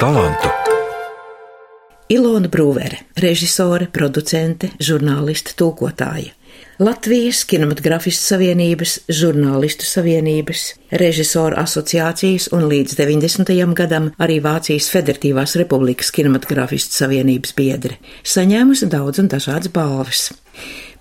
talantu. 0.00 0.48
Ilona 2.08 2.48
Brūvere, 2.48 3.02
režisore, 3.20 3.86
producente, 3.92 4.70
žurnāliste, 4.80 5.52
tūkotāja. 5.60 6.32
Latvijas 6.80 7.42
Kinematogrāfistu 7.44 8.24
savienības, 8.32 8.94
žurnālistu 9.12 9.84
savienības, 9.84 10.62
režisoru 11.02 11.58
asociācijas 11.60 12.48
un 12.56 12.64
līdz 12.70 12.96
90. 12.96 13.52
gadam 13.76 14.08
arī 14.16 14.38
Vācijas 14.40 14.88
Federatīvās 14.94 15.58
Republikas 15.60 16.08
Kinematogrāfistu 16.16 16.96
savienības 17.02 17.52
biedre, 17.60 18.00
saņēmusi 18.24 18.88
daudz 18.90 19.20
un 19.20 19.28
dažādas 19.28 19.68
balvas. 19.76 20.30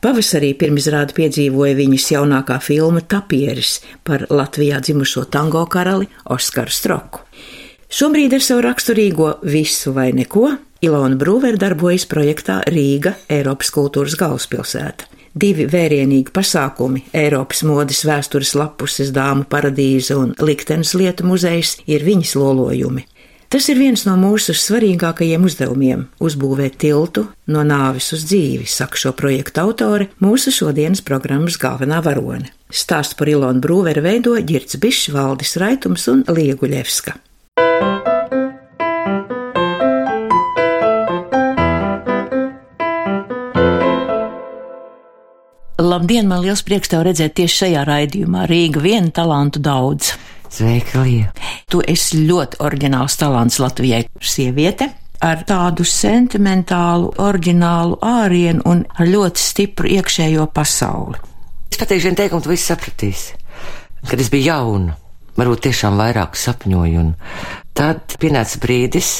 Pavasarī 0.04 0.52
pirmizrādi 0.60 1.16
piedzīvoja 1.16 1.80
viņas 1.80 2.12
jaunākā 2.18 2.60
filma 2.64 3.00
Tapieris 3.00 3.80
par 4.04 4.28
Latvijā 4.28 4.84
dzimušo 4.84 5.26
tango 5.32 5.64
karali 5.72 6.12
Oskaru 6.36 6.76
Stroku. 6.76 7.29
Šobrīd 7.90 8.36
ar 8.38 8.44
savu 8.46 8.62
raksturīgo 8.68 9.40
visu 9.50 9.94
vai 9.96 10.12
neko 10.14 10.52
Ilona 10.86 11.18
Brūvere 11.20 11.58
darbojas 11.58 12.06
projektā 12.08 12.62
Rīga, 12.70 13.16
Eiropas 13.34 13.74
kultūras 13.74 14.14
galvaspilsēta 14.20 15.10
divi 15.40 15.66
vērienīgi 15.70 16.34
pasākumi- 16.34 17.04
Eiropas 17.24 17.64
modes 17.64 18.04
vēstures 18.06 18.56
lapuses 18.56 19.12
dāmu 19.16 19.46
paradīze 19.46 20.18
un 20.18 20.36
liktenes 20.40 20.94
lietu 20.94 21.24
muzejs 21.24 21.78
ir 21.88 22.06
viņas 22.06 22.36
lolojumi. 22.36 23.06
Tas 23.50 23.68
ir 23.70 23.78
viens 23.78 24.06
no 24.06 24.14
mūsu 24.14 24.54
svarīgākajiem 24.54 25.44
uzdevumiem- 25.44 26.06
uzbūvēt 26.28 26.78
tiltu 26.78 27.28
no 27.48 27.64
nāves 27.64 28.14
uz 28.14 28.24
dzīvi, 28.24 28.68
saka 28.68 28.96
šo 28.96 29.12
projektu 29.14 29.62
autore, 29.62 30.10
mūsu 30.22 30.54
šodienas 30.54 31.02
programmas 31.02 31.58
galvenā 31.58 32.04
varone. 32.04 32.50
Stāstu 32.72 33.18
par 33.18 33.28
Ilonu 33.28 33.60
Brūveru 33.60 34.04
veido 34.04 34.36
Girts 34.46 34.76
Bišs, 34.76 35.10
Valdis 35.10 35.58
Raitums 35.58 36.08
un 36.08 36.24
Lieguļevska. 36.26 37.29
Labdien, 45.80 46.28
man 46.28 46.42
liels 46.44 46.62
prieks 46.64 46.92
tev 46.92 47.04
redzēt 47.08 47.34
tieši 47.40 47.56
šajā 47.64 47.84
raidījumā. 47.88 48.46
Rīga 48.50 48.82
viena 48.84 49.12
talantu 49.16 49.62
daudz. 49.64 50.14
Sveika, 50.50 51.04
Lija! 51.04 51.34
Tu 51.70 51.82
esi 51.88 52.24
ļoti 52.26 52.60
oriģināls 52.66 53.18
talants 53.20 53.60
Latvijai. 53.62 54.06
Sieviete 54.20 54.90
ar 55.24 55.44
tādu 55.48 55.86
sentimentālu, 55.88 57.12
oriģinālu 57.20 58.00
ārienu 58.06 58.64
un 58.72 58.86
ar 58.96 59.12
ļoti 59.12 59.44
stipru 59.44 59.92
iekšējo 59.98 60.48
pasauli. 60.56 61.20
Es 61.70 61.80
pateikšu 61.82 62.10
vienu 62.10 62.20
teikumu, 62.22 62.44
tu 62.44 62.54
viss 62.54 62.72
sapratīsi. 62.72 63.36
Kad 64.10 64.24
es 64.24 64.32
biju 64.32 64.48
jauna, 64.50 64.96
varbūt 65.40 65.66
tiešām 65.68 66.00
vairāk 66.00 66.38
sapņoju, 66.40 67.04
un 67.04 67.14
tad 67.78 68.18
pienāca 68.22 68.60
brīdis, 68.64 69.12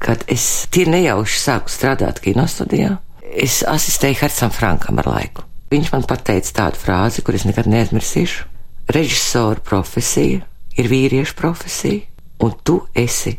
kad 0.00 0.24
es 0.30 0.66
tīri 0.72 0.94
nejauši 0.96 1.40
sāku 1.40 1.72
strādāt 1.72 2.22
kinostudijā. 2.24 2.96
Es 3.30 3.60
asistēju 3.66 4.18
Hercam 4.22 4.52
Frankam 4.54 4.98
ar 5.02 5.10
laiku. 5.10 5.44
Viņš 5.70 5.92
man 5.92 6.06
pateica 6.08 6.54
tādu 6.64 6.80
frāzi, 6.82 7.22
kuras 7.22 7.44
nekad 7.46 7.68
neaizmirsīšu. 7.70 8.48
Režisora 8.90 9.62
profesija 9.62 10.40
ir 10.80 10.88
vīriešu 10.90 11.36
profesija, 11.38 12.06
un 12.42 12.56
tu 12.64 12.80
esi 12.98 13.36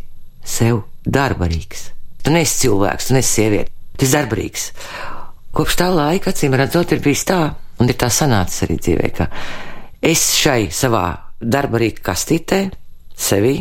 sev 0.48 0.86
darbarīgs. 1.04 1.90
Tu 2.24 2.32
neesi 2.32 2.62
cilvēks, 2.64 3.10
tu 3.10 3.18
neesi 3.18 3.34
sieviete, 3.36 3.74
tu 3.98 4.06
esi 4.06 4.16
darbarīgs. 4.16 4.70
Kopš 5.52 5.78
tā 5.82 5.90
laika, 5.92 6.32
acīm 6.32 6.56
redzot, 6.56 6.94
ir 6.94 7.04
bijis 7.04 7.26
tā, 7.28 7.42
un 7.82 7.92
ir 7.92 7.98
tā 8.00 8.08
sanācis 8.14 8.64
arī 8.64 8.78
dzīvē, 8.80 9.12
ka 9.18 9.28
es 10.02 10.24
šai 10.38 10.70
savā 10.72 11.06
darbarīga 11.42 12.06
kastītē, 12.12 12.62
sevī, 13.18 13.58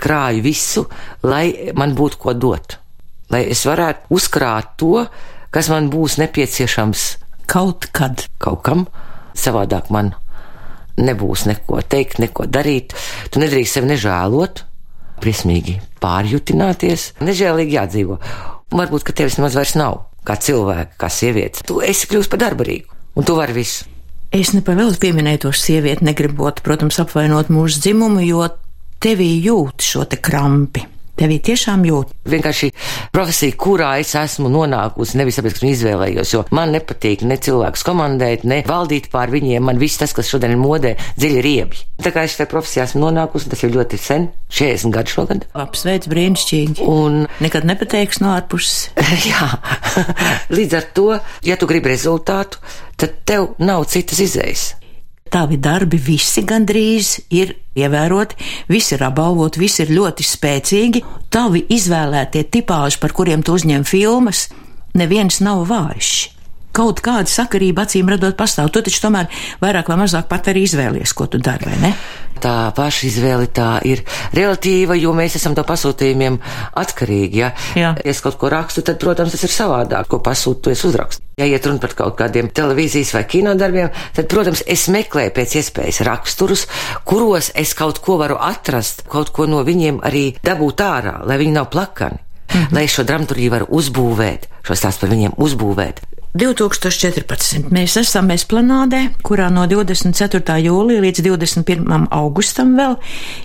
krāju 0.00 0.44
visu, 0.44 0.86
lai 1.24 1.72
man 1.76 1.94
būtu 1.96 2.20
ko 2.20 2.34
dot, 2.36 2.78
lai 3.32 3.44
es 3.50 3.64
varētu 3.66 4.14
uzkrāt 4.14 4.74
to, 4.80 5.04
kas 5.54 5.70
man 5.70 5.90
būs 5.92 6.18
nepieciešams 6.22 7.04
Kaut 7.46 7.90
kad. 7.92 8.24
Kaut 8.40 8.62
kam 8.64 8.86
savādāk 9.36 9.90
man 9.92 10.12
nebūs 11.00 11.44
neko 11.48 11.82
teikt, 11.90 12.20
neko 12.22 12.46
darīt. 12.48 12.94
Tu 13.30 13.42
nedrīkst 13.42 13.78
sevi 13.78 13.90
nežēlot, 13.90 14.64
briesmīgi 15.22 15.78
pārjutināties, 16.02 17.12
nežēlīgi 17.24 17.78
jādzīvo. 17.78 18.18
Un 18.72 18.80
varbūt, 18.80 19.06
ka 19.06 19.16
tevis 19.16 19.38
nemaz 19.38 19.56
vairs 19.58 19.74
nav 19.78 20.04
kā 20.24 20.38
cilvēka, 20.40 20.96
kā 21.00 21.10
sieviete. 21.12 21.66
Tu 21.68 21.80
esi 21.84 22.08
kļuvis 22.08 22.30
par 22.32 22.40
darbarīgu, 22.46 23.02
un 23.18 23.26
tu 23.28 23.36
vari 23.36 23.56
visu. 23.56 23.90
Es 24.34 24.50
nepavēlu 24.50 24.96
pieminēt 24.98 25.44
to 25.44 25.52
sievieti, 25.54 26.02
negribot, 26.08 26.58
protams, 26.66 26.98
apvainot 26.98 27.52
mūsu 27.54 27.78
dzimumu, 27.84 28.18
jo 28.26 28.42
tevī 28.98 29.28
jūt 29.44 29.84
šo 29.86 30.02
te 30.10 30.18
krampi. 30.18 30.82
Tevī 31.14 31.36
tiešām 31.46 31.84
jūt. 31.86 32.10
Vienkārši 32.26 32.72
profesija, 33.14 33.54
kurā 33.60 33.92
es 34.02 34.10
esmu 34.18 34.48
nonākusi, 34.50 35.14
nevis 35.20 35.38
tāpēc, 35.38 35.54
ka 35.54 35.60
esmu 35.60 35.70
izvēlējies, 35.70 36.32
jo 36.34 36.42
man 36.56 36.74
nepatīk 36.74 37.22
ne 37.28 37.36
cilvēkus 37.38 37.86
komandēt, 37.86 38.42
ne 38.50 38.58
valdīt 38.66 39.06
pār 39.12 39.30
viņiem. 39.30 39.62
Man 39.62 39.78
viss 39.78 40.00
tas, 40.02 40.14
kas 40.16 40.30
šodien 40.32 40.56
ir 40.56 40.60
modē, 40.60 40.96
dziļi 41.14 41.46
riebi. 41.46 41.84
Tā 42.02 42.10
kā 42.10 42.26
es 42.26 42.34
šajā 42.34 42.50
profesijā 42.50 42.88
esmu 42.88 43.04
nonākusi, 43.06 43.52
tas 43.52 43.62
ir 43.62 43.74
ļoti 43.76 44.00
sen, 44.02 44.28
40 44.50 44.94
gadu 44.98 45.14
šogad. 45.14 45.48
Apsveic 45.54 46.10
brīnišķīgi. 46.10 46.82
Un 46.82 47.28
nekad 47.44 47.68
nepateiks 47.70 48.18
no 48.24 48.34
ārpuses. 48.34 48.88
Jā, 49.30 49.52
līdz 50.50 50.80
ar 50.80 50.94
to, 50.98 51.10
ja 51.46 51.60
tu 51.60 51.70
gribi 51.70 51.94
rezultātu, 51.94 52.58
tad 52.98 53.20
tev 53.22 53.52
nav 53.62 53.86
citas 53.94 54.18
izējas 54.26 54.72
tavi 55.34 55.58
darbi 55.58 55.98
visi 55.98 56.44
gandrīz 56.46 57.16
ir 57.34 57.56
ievēroti, 57.74 58.38
visi 58.70 58.94
ir 58.94 59.02
apbalvoti, 59.08 59.58
visi 59.62 59.82
ir 59.82 59.90
ļoti 59.96 60.26
spēcīgi. 60.28 61.02
Tavi 61.34 61.64
izvēlētie 61.74 62.44
tipāži, 62.54 63.00
par 63.02 63.16
kuriem 63.16 63.42
tu 63.42 63.56
uzņem 63.58 63.82
filmas, 63.88 64.46
neviens 64.94 65.40
nav 65.42 65.66
vājš. 65.70 66.33
Kaut 66.74 67.00
kāda 67.04 67.30
sakarība 67.30 67.84
acīm 67.86 68.10
redzot 68.10 68.36
pastāv. 68.38 68.72
Tu 68.74 68.82
taču 68.82 69.06
tomēr 69.06 69.30
vairāk 69.62 69.88
vai 69.92 70.00
mazāk 70.04 70.28
pat 70.30 70.50
arī 70.52 70.66
izvēlies, 70.66 71.14
ko 71.14 71.28
tu 71.30 71.38
dari, 71.38 71.70
vai 71.70 71.80
ne? 71.86 71.94
tā 72.44 72.54
paša 72.76 73.06
izvēle 73.08 73.48
tā 73.54 73.68
ir 73.88 74.02
relatīva, 74.34 74.96
jo 74.98 75.14
mēs 75.16 75.38
esam 75.38 75.54
no 75.56 75.64
pasūtījumiem 75.66 76.38
atkarīgi. 76.80 77.40
Ja? 77.40 77.52
Jā. 77.78 77.92
ja 77.96 78.10
es 78.12 78.20
kaut 78.24 78.36
ko 78.40 78.50
rakstu, 78.52 78.84
tad, 78.86 78.98
protams, 79.02 79.34
tas 79.34 79.46
ir 79.46 79.54
savādāk, 79.54 80.08
ko 80.10 80.20
pasūtu, 80.24 80.72
es 80.74 80.84
uzrakstu. 80.86 81.24
Ja 81.40 81.48
iet 81.50 81.66
runa 81.66 81.82
par 81.82 81.96
kaut 81.98 82.18
kādiem 82.18 82.50
televīzijas 82.54 83.14
vai 83.16 83.24
kinodarbiem, 83.30 83.90
tad, 84.14 84.28
protams, 84.30 84.62
es 84.70 84.86
meklēju 84.92 85.34
pēc 85.34 85.56
iespējas 85.60 86.02
raksturus, 86.06 86.66
kuros 87.08 87.50
es 87.58 87.74
kaut 87.78 87.98
ko 88.04 88.18
varu 88.20 88.38
atrast, 88.38 89.06
kaut 89.10 89.32
ko 89.34 89.48
no 89.50 89.64
viņiem 89.66 90.02
arī 90.06 90.26
dabūt 90.44 90.84
ārā, 90.84 91.20
lai 91.26 91.40
viņi 91.42 91.58
nav 91.58 91.70
plakani. 91.72 92.20
Mm 92.44 92.60
-hmm. 92.60 92.74
Lai 92.76 92.88
šo 92.88 93.02
dramaturgiju 93.02 93.50
varu 93.50 93.66
uzbūvēt, 93.66 94.46
šo 94.62 94.74
stāstu 94.78 95.00
par 95.00 95.10
viņiem 95.10 95.32
uzbūvēt. 95.36 96.13
2014. 96.34 97.68
Mēs 97.70 97.92
esam 98.00 98.32
Esplanādē, 98.34 99.04
kurā 99.22 99.46
no 99.54 99.68
24. 99.70 100.56
jūlija 100.64 101.02
līdz 101.04 101.20
21. 101.22 102.08
augustam 102.10 102.72
vēl 102.74 102.96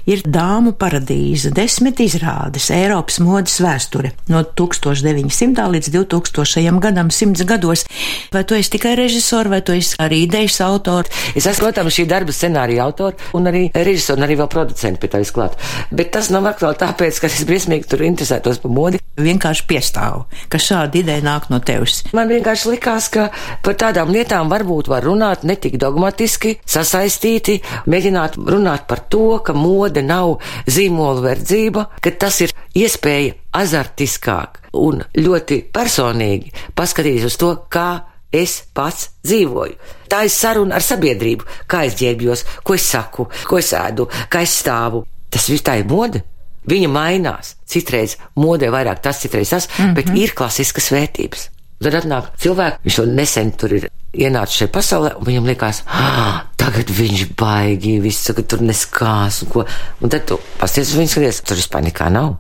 ir 0.10 0.24
dāmu 0.26 0.74
paradīze, 0.74 1.52
desmit 1.54 2.02
izrādes 2.02 2.72
Eiropas 2.74 3.20
modes 3.22 3.60
vēsture 3.62 4.10
no 4.34 4.42
1900. 4.42 5.68
līdz 5.76 5.92
2000. 6.00 6.80
gadam, 6.82 7.12
simts 7.14 7.46
gados. 7.46 7.86
Vai 8.34 8.42
tu 8.42 8.58
esi 8.58 8.74
tikai 8.74 8.96
režisori, 8.98 9.54
vai 9.54 9.62
tu 9.62 9.78
esi 9.78 9.94
arī 10.02 10.24
idejas 10.26 10.58
autori? 10.66 11.14
Es 11.38 11.46
esmu, 11.46 11.68
protams, 11.68 11.94
šī 11.94 12.08
darba 12.10 12.34
scenārija 12.34 12.90
autori 12.90 13.30
un 13.38 13.52
arī 13.54 13.68
režisori, 13.70 14.18
un 14.18 14.26
arī 14.26 14.40
vēl 14.42 14.50
producenti 14.50 15.04
pie 15.06 15.12
tā 15.14 15.22
izklāt. 15.22 15.62
Bet 15.94 16.10
tas 16.18 16.32
nav 16.34 16.50
aktuāli 16.56 16.82
tāpēc, 16.82 17.22
ka 17.22 17.30
es 17.30 17.46
briesmīgi 17.46 17.86
tur 17.94 18.02
interesētos 18.10 18.64
par 18.66 18.74
modi. 18.74 19.04
Vienkārši 19.20 19.66
piestāvu, 19.68 20.26
ka 20.50 20.58
šāda 20.64 20.96
ideja 21.02 21.22
nāk 21.26 21.50
no 21.52 21.60
tevis. 21.60 22.06
Man 22.16 22.32
vienkārši 22.32 22.70
likās, 22.80 23.10
ka 23.12 23.30
par 23.64 23.76
tādām 23.76 24.12
lietām 24.14 24.50
varbūt 24.50 24.88
var 24.90 25.04
runāt 25.04 25.44
ne 25.44 25.56
tik 25.60 25.78
dogmatiski, 25.80 26.60
sasaistīti, 26.66 27.60
mēģināt 27.92 28.40
runāt 28.40 28.88
par 28.88 29.04
to, 29.12 29.40
ka 29.44 29.54
mode 29.54 30.02
nav 30.02 30.40
zīmola 30.68 31.22
verdzība, 31.22 31.90
ka 32.02 32.12
tas 32.12 32.40
ir 32.42 32.56
iespēja 32.76 33.36
azartiskāk 33.60 34.72
un 34.80 35.04
ļoti 35.18 35.64
personīgi 35.74 36.54
paskatīties 36.78 37.28
uz 37.28 37.38
to, 37.40 37.54
kā 37.70 37.90
es 38.32 38.62
pats 38.74 39.10
dzīvoju. 39.26 39.76
Tā 40.10 40.24
ir 40.26 40.34
saruna 40.34 40.78
ar 40.78 40.86
sabiedrību, 40.86 41.46
kā 41.70 41.84
es 41.90 41.98
ģērbjos, 42.00 42.46
ko 42.64 42.78
es 42.78 42.86
saku, 42.86 43.28
ko 43.50 43.60
es 43.60 43.74
ēdu, 43.74 44.08
kā 44.30 44.44
es 44.46 44.60
stāvu. 44.62 45.04
Tas 45.30 45.50
viss 45.50 45.66
tā 45.66 45.80
ir 45.82 45.90
mode. 45.90 46.24
Viņa 46.70 46.90
mainās. 46.92 47.56
Citreiz 47.70 48.18
modē 48.38 48.70
vairāk 48.74 49.02
tas, 49.02 49.22
citreiz 49.22 49.50
tas, 49.50 49.68
mm 49.68 49.86
-hmm. 49.86 49.94
bet 49.96 50.10
ir 50.14 50.36
klasiskas 50.38 50.92
vērtības. 50.92 51.50
Tad 51.80 51.96
atnāk 52.02 52.34
cilvēki, 52.44 52.84
viņš 52.84 52.98
jau 53.00 53.06
nesen 53.08 53.54
tur 53.56 53.74
ir 53.78 53.88
ienācis 54.12 54.60
šajā 54.60 54.72
pasaulē, 54.76 55.14
un 55.16 55.28
viņam 55.30 55.46
liekas, 55.48 55.84
ah, 55.88 56.42
tagad 56.60 56.92
viņš 56.92 57.22
baigi, 57.40 58.00
viss 58.04 58.26
saka, 58.28 58.44
tur 58.44 58.64
neskās, 58.66 59.44
un 59.46 59.52
ko. 59.54 59.64
Un 60.04 60.12
tad 60.12 60.26
tu 60.28 60.40
pasties 60.60 60.92
uz 60.92 61.00
viņu 61.00 61.14
skaties, 61.14 61.44
tur 61.48 61.60
vispār 61.62 61.86
nekā 61.88 62.10
nav. 62.12 62.34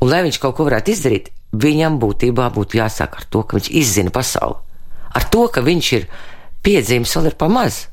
Un 0.00 0.08
lai 0.08 0.22
viņš 0.24 0.40
kaut 0.40 0.56
ko 0.56 0.68
varētu 0.68 0.94
izdarīt, 0.94 1.28
viņam 1.52 1.98
būtībā 2.00 2.48
būtu 2.54 2.80
jāsāk 2.80 3.18
ar 3.20 3.28
to, 3.28 3.44
ka 3.44 3.58
viņš 3.58 3.68
izzina 3.76 4.14
pasauli. 4.14 4.56
Ar 5.16 5.28
to, 5.32 5.46
ka 5.52 5.64
viņš 5.64 5.92
ir 5.98 6.08
piedzīvis 6.64 7.16
vēl 7.18 7.30
ir 7.30 7.36
pamaz. 7.40 7.86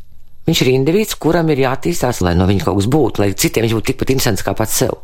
Viņš 0.47 0.61
ir 0.63 0.73
indivīds, 0.73 1.19
kuram 1.19 1.51
ir 1.51 1.63
jātīstās, 1.63 2.19
lai 2.23 2.33
no 2.35 2.47
viņa 2.47 2.65
kaut 2.65 2.79
kas 2.79 2.87
būtu, 2.91 3.23
lai 3.23 3.33
citiem 3.35 3.67
viņš 3.67 3.75
būtu 3.77 3.91
tikpat 3.91 4.15
interesants 4.15 4.43
kā 4.43 4.55
pats 4.55 4.79
sev. 4.83 4.95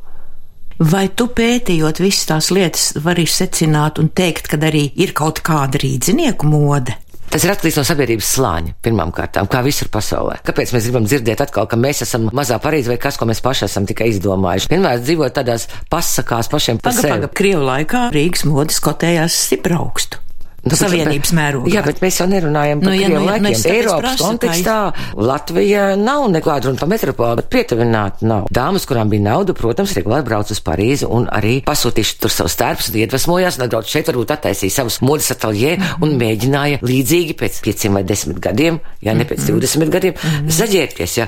Vai 0.80 1.10
tu 1.12 1.26
pētījot 1.36 2.00
visas 2.00 2.30
tās 2.30 2.48
lietas, 2.56 2.94
vari 3.04 3.26
secināt 3.28 3.98
un 4.00 4.08
teikt, 4.16 4.46
ka 4.48 4.56
arī 4.64 4.86
ir 4.96 5.12
kaut 5.12 5.42
kāda 5.44 5.82
rīdzinieku 5.82 6.48
mode? 6.48 6.96
Tas 7.30 7.44
ir 7.44 7.52
atkarīgs 7.52 7.76
no 7.78 7.84
sabiedrības 7.84 8.30
slāņa, 8.38 8.72
pirmām 8.82 9.12
kārtām, 9.14 9.50
kā 9.52 9.60
visur 9.66 9.92
pasaulē. 9.92 10.38
Kāpēc 10.48 10.72
mēs 10.74 10.88
gribam 10.88 11.04
dzirdēt 11.04 11.44
atkal, 11.44 11.68
ka 11.68 11.76
mēs 11.78 12.06
esam 12.08 12.30
mazā 12.32 12.62
Parīzē 12.64 12.94
vai 12.94 12.98
kas, 13.04 13.20
ko 13.20 13.28
mēs 13.28 13.44
paši 13.44 13.68
esam 13.68 13.86
tikai 13.92 14.08
izdomājuši? 14.14 14.72
Vienmēr 14.72 15.04
dzīvot 15.04 15.36
tādās 15.36 15.68
pasakās 15.92 16.50
pašiem 16.50 16.80
par 16.80 16.96
sevi. 16.96 17.12
Paga, 17.12 17.30
Krievu 17.38 17.68
laikā 17.68 18.08
Rīgas 18.16 18.48
modes 18.48 18.80
kotējās 18.88 19.36
stipri 19.50 19.76
augstu. 19.78 20.24
Nu, 20.66 20.76
Savienības 20.76 21.32
mērogā. 21.36 21.72
Jā, 21.72 21.84
bet 21.86 22.02
mēs 22.04 22.20
jau 22.20 22.28
nerunājam 22.30 22.82
par 22.82 22.92
nu, 22.92 22.96
ja, 22.98 23.10
nu, 23.12 23.22
laikiem. 23.24 23.46
Nu, 23.48 23.72
Eiropas 23.72 24.02
prasu, 24.04 24.26
kontekstā 24.26 24.78
Latvija 25.16 25.86
nav 26.00 26.26
nekāda 26.34 26.70
runa 26.70 26.82
par 26.82 26.92
metropoli, 26.92 27.40
bet 27.40 27.50
pietuvināta 27.54 28.28
nav. 28.28 28.50
Dāmas, 28.54 28.88
kurām 28.90 29.12
bija 29.12 29.26
nauda, 29.30 29.56
protams, 29.58 29.96
regulāri 29.98 30.28
brauc 30.28 30.52
uz 30.52 30.62
Parīzi 30.66 31.08
un 31.08 31.30
arī 31.32 31.60
pasūtījuši 31.68 32.20
tur 32.24 32.34
savus 32.34 32.58
tērpus 32.60 32.92
iedvesmojās, 32.92 33.62
atbrauc 33.64 33.90
šeit 33.90 34.12
varbūt 34.12 34.36
attaisīja 34.36 34.80
savus 34.82 35.00
modes 35.06 35.32
ateljē 35.36 35.78
mm 35.78 35.84
-hmm. 35.84 36.04
un 36.04 36.20
mēģināja 36.20 36.84
līdzīgi 36.84 37.40
pēc 37.40 37.64
pieciem 37.64 37.94
vai 38.00 38.04
desmit 38.04 38.40
gadiem, 38.44 38.80
ja 39.02 39.14
ne 39.14 39.24
pēc 39.24 39.46
divdesmit 39.46 39.88
mm 39.88 39.90
-hmm. 39.90 39.94
gadiem, 39.94 40.14
mm 40.14 40.30
-hmm. 40.30 40.56
zaģērbties. 40.60 41.18
Ja, 41.18 41.28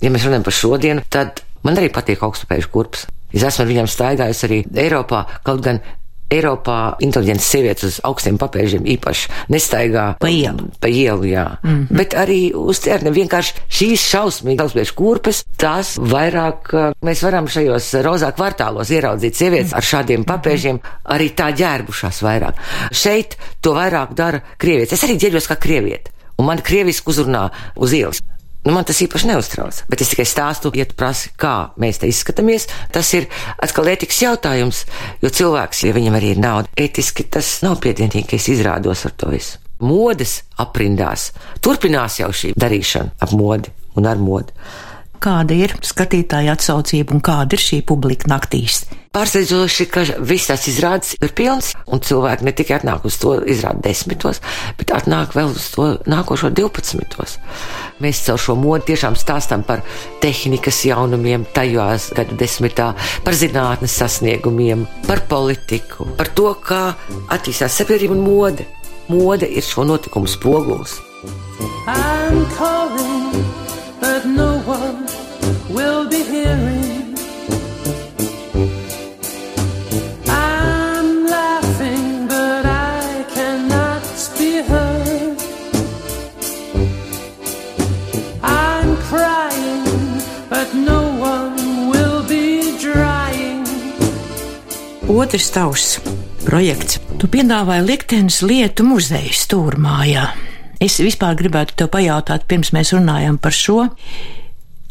ja 0.00 0.10
mēs 0.10 0.26
runājam 0.26 0.42
par 0.42 0.52
šodienu, 0.52 1.02
tad 1.08 1.42
man 1.62 1.76
arī 1.76 1.90
patīk 1.92 2.22
augstspējuši 2.22 2.70
kurps. 2.72 3.06
Es 3.32 3.42
esmu 3.42 3.64
ar 3.64 3.68
viņiem 3.68 3.86
staigājis 3.88 4.44
arī 4.44 4.64
Eiropā, 4.76 5.24
kaut 5.42 5.60
gan 5.64 5.80
Eiropā 6.32 6.78
inteliģentas 7.04 7.48
sievietes 7.54 7.88
uz 7.88 7.98
augstiem 8.08 8.38
papēžiem 8.40 8.86
īpaši 8.94 9.30
nestaigā 9.52 10.06
pa 10.22 10.30
ielu. 10.32 10.68
Pa 10.80 10.88
ielu 10.88 11.28
jā. 11.28 11.46
Mm 11.62 11.70
-hmm. 11.70 11.96
Bet 11.98 12.14
arī 12.14 12.40
uz 12.54 12.80
tērni 12.80 13.12
vienkārši 13.12 13.54
šīs 13.68 14.06
šausmīgi 14.12 14.62
augstspējas 14.62 14.94
kurpes, 14.94 15.44
tās 15.56 15.98
vairāk 15.98 16.72
mēs 17.02 17.22
varam 17.22 17.48
šajos 17.48 17.92
rozā 18.06 18.32
kvartālos 18.32 18.90
ieraudzīt 18.90 19.34
sievietes 19.34 19.72
mm 19.72 19.74
-hmm. 19.74 19.76
ar 19.76 19.90
šādiem 19.92 20.24
papēžiem, 20.24 20.78
arī 21.04 21.34
tā 21.34 21.52
ģērbušās 21.52 22.22
vairāk. 22.22 22.54
Šeit 22.92 23.36
to 23.60 23.74
vairāk 23.74 24.14
dara 24.14 24.40
krievietes. 24.58 24.92
Es 24.92 25.04
arī 25.04 25.18
ģērbjos 25.18 25.48
kā 25.48 25.56
krieviete. 25.56 26.10
Un 26.38 26.46
man 26.46 26.58
krieviski 26.58 27.10
uzrunā 27.10 27.50
uz 27.76 27.92
ielas. 27.92 28.22
Nu, 28.62 28.70
man 28.70 28.86
tas 28.86 29.00
īpaši 29.02 29.26
neuztrauc, 29.26 29.80
bet 29.90 30.04
es 30.04 30.12
tikai 30.12 30.26
stāstu, 30.28 30.70
ja 30.78 30.84
tu 30.86 30.94
prasi, 30.98 31.32
kā 31.34 31.72
mēs 31.82 31.98
te 31.98 32.06
izskatāmies. 32.06 32.68
Tas 32.94 33.08
ir 33.18 33.26
atkal 33.58 33.90
etikas 33.90 34.20
jautājums, 34.22 34.84
jo 35.22 35.32
cilvēks, 35.34 35.82
ja 35.88 35.96
viņam 35.96 36.18
arī 36.18 36.36
ir 36.36 36.42
nauda, 36.42 36.70
etiski 36.78 37.26
tas 37.26 37.56
nav 37.66 37.80
piedienīgi, 37.82 38.28
ka 38.30 38.38
es 38.38 38.46
izrādos 38.52 39.02
ar 39.08 39.16
to 39.18 39.32
visu. 39.34 39.58
Modes 39.82 40.36
aprindās 40.62 41.32
turpinās 41.58 42.20
jau 42.20 42.30
šī 42.30 42.52
darīšana 42.54 43.16
ap 43.26 43.34
modi 43.34 43.72
un 43.98 44.06
ar 44.06 44.22
modi 44.22 44.54
kāda 45.22 45.56
ir 45.56 45.76
skatītāja 45.84 46.56
atsaucība 46.56 47.14
un 47.16 47.22
kāda 47.24 47.56
ir 47.56 47.62
šī 47.62 47.80
publika 47.86 48.30
naktīs. 48.32 48.82
Pārsteidzoši, 49.12 49.84
ka 49.92 50.02
viss 50.24 50.48
tas 50.48 50.62
izrādes 50.70 51.10
ir 51.20 51.34
pilns, 51.36 51.74
un 51.84 52.00
cilvēki 52.00 52.46
ne 52.46 52.52
tikai 52.56 52.78
atnāk 52.78 53.04
uz 53.04 53.18
to 53.20 53.34
izrādi 53.44 53.84
desmitos, 53.84 54.40
bet 54.78 54.94
atnāk 54.96 55.34
vēl 55.36 55.52
uz 55.52 55.66
to 55.74 55.88
nākošo 56.08 56.48
divpadsmitos. 56.56 57.36
Mēs 58.00 58.22
caur 58.24 58.40
šo 58.40 58.56
modi 58.56 58.88
tiešām 58.88 59.18
stāstam 59.20 59.66
par 59.68 59.84
tehnikas 60.24 60.80
jaunumiem 60.88 61.44
tajās 61.52 62.08
gadu 62.16 62.38
desmitā, 62.40 62.94
par 63.24 63.36
zinātnes 63.36 63.98
sasniegumiem, 64.00 64.86
par 65.04 65.20
politiku, 65.28 66.08
par 66.16 66.32
to, 66.32 66.48
kā 66.64 66.94
attīstās 67.36 67.82
sabiedrība 67.82 68.16
un 68.16 68.24
mode. 68.24 68.68
Mode 69.12 69.44
ir 69.44 69.66
šo 69.66 69.84
notikumu 69.84 70.30
spogulis. 70.30 70.96
I'm 71.86 72.46
calling, 72.56 73.44
but 74.02 74.26
no 74.26 74.58
one 74.66 75.06
will 75.70 76.08
be 76.10 76.22
hearing. 76.34 77.14
I'm 80.26 81.08
laughing, 81.26 82.26
but 82.26 82.66
I 82.66 83.24
cannot 83.36 84.02
be 84.38 84.52
heard. 84.70 85.38
I'm 88.42 88.90
crying, 89.08 89.86
but 90.50 90.68
no 90.74 91.00
one 91.32 91.88
will 91.94 92.22
be 92.26 92.74
drying. 92.82 93.62
Otrs 95.06 95.46
tavs 95.54 95.86
projekts. 96.42 96.98
Tu 97.22 97.30
piedāvāji 97.30 97.86
liktenes 97.86 98.42
lietu 98.42 98.82
muzeju 98.82 99.36
stūrmājā. 99.44 100.51
Es 100.82 100.98
vispār 101.02 101.36
gribētu 101.38 101.76
te 101.78 101.86
pajautāt, 101.90 102.48
pirms 102.50 102.72
mēs 102.74 102.94
runājam 102.96 103.38
par 103.42 103.54
šo, 103.54 103.84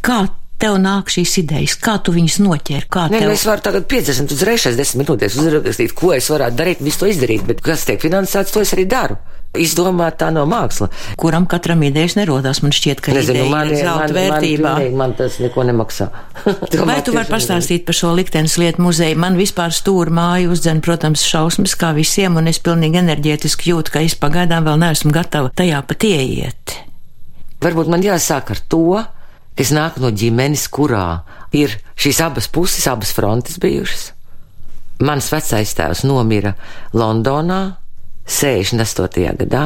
kā 0.06 0.22
tev 0.62 0.78
nāk 0.82 1.10
šīs 1.12 1.40
idejas, 1.42 1.76
kā 1.82 1.98
tu 2.06 2.14
viņus 2.16 2.38
noķēri? 2.46 2.88
Kā 2.92 3.08
Nē, 3.12 3.24
tev... 3.24 3.34
es 3.34 3.46
varu 3.50 3.66
tagad 3.66 3.88
50 3.92 4.36
uzreiz 4.36 4.68
10 4.78 5.02
minūtēs 5.02 5.38
uzrakstīt, 5.42 5.96
ko 5.98 6.14
es 6.16 6.30
varētu 6.32 6.60
darīt, 6.60 6.84
visu 6.86 7.04
to 7.04 7.10
izdarīt, 7.12 7.46
bet 7.50 7.64
kas 7.66 7.88
tiek 7.90 8.02
finansēts, 8.02 8.54
to 8.54 8.64
es 8.64 8.74
arī 8.78 8.86
daru. 8.90 9.18
Izdomāt 9.60 10.16
tā 10.22 10.30
no 10.32 10.46
māksla. 10.48 10.88
Kuram 11.20 11.44
katram 11.52 11.82
idejas 11.84 12.16
nerodās, 12.16 12.62
man 12.64 12.72
šķiet, 12.76 13.02
ka 13.04 13.16
Nezinu, 13.16 13.50
man, 13.52 13.68
ir 13.68 13.82
zelta 13.84 14.16
vērtībā. 14.16 14.74
Man, 14.80 14.98
man 15.02 15.16
tas 15.20 15.40
neko 15.44 15.66
nemaksā. 15.68 16.08
Vai 16.90 17.00
tu 17.04 17.16
vari 17.16 17.28
pastāstīt 17.28 17.84
par 17.88 17.98
šo 17.98 18.14
liktenes 18.16 18.56
lietu 18.62 18.86
muzeju? 18.86 19.20
Man 19.20 19.36
vispār 19.40 19.76
stūra 19.76 20.14
māju 20.16 20.56
uzdzen, 20.56 20.80
protams, 20.86 21.26
šausmas 21.28 21.76
kā 21.80 21.92
visiem, 21.98 22.40
un 22.40 22.48
es 22.48 22.62
pilnīgi 22.64 23.02
enerģētiski 23.04 23.74
jūtu, 23.74 23.98
ka 23.98 24.06
es 24.08 24.16
pagaidām 24.20 24.70
vēl 24.70 24.80
neesmu 24.86 25.12
gatava 25.16 25.52
tajā 25.52 25.84
pat 25.90 26.08
ieiet. 26.08 26.78
Varbūt 27.62 27.92
man 27.92 28.08
jāsāk 28.08 28.56
ar 28.56 28.64
to, 28.72 29.02
Es 29.60 29.72
nāku 29.76 30.02
no 30.02 30.12
ģimenes, 30.16 30.64
kurā 30.72 31.22
ir 31.54 31.76
šīs 32.00 32.22
abas 32.24 32.48
puses, 32.52 32.88
abas 32.88 33.12
frontes 33.14 33.60
bijušas. 33.62 34.12
Mans 35.04 35.28
vecais 35.34 35.74
tēvs 35.76 36.06
nomira 36.08 36.54
Londonā 36.96 37.60
68. 38.32 39.36
gadā, 39.44 39.66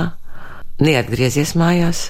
neatgriezies 0.82 1.54
mājās, 1.60 2.10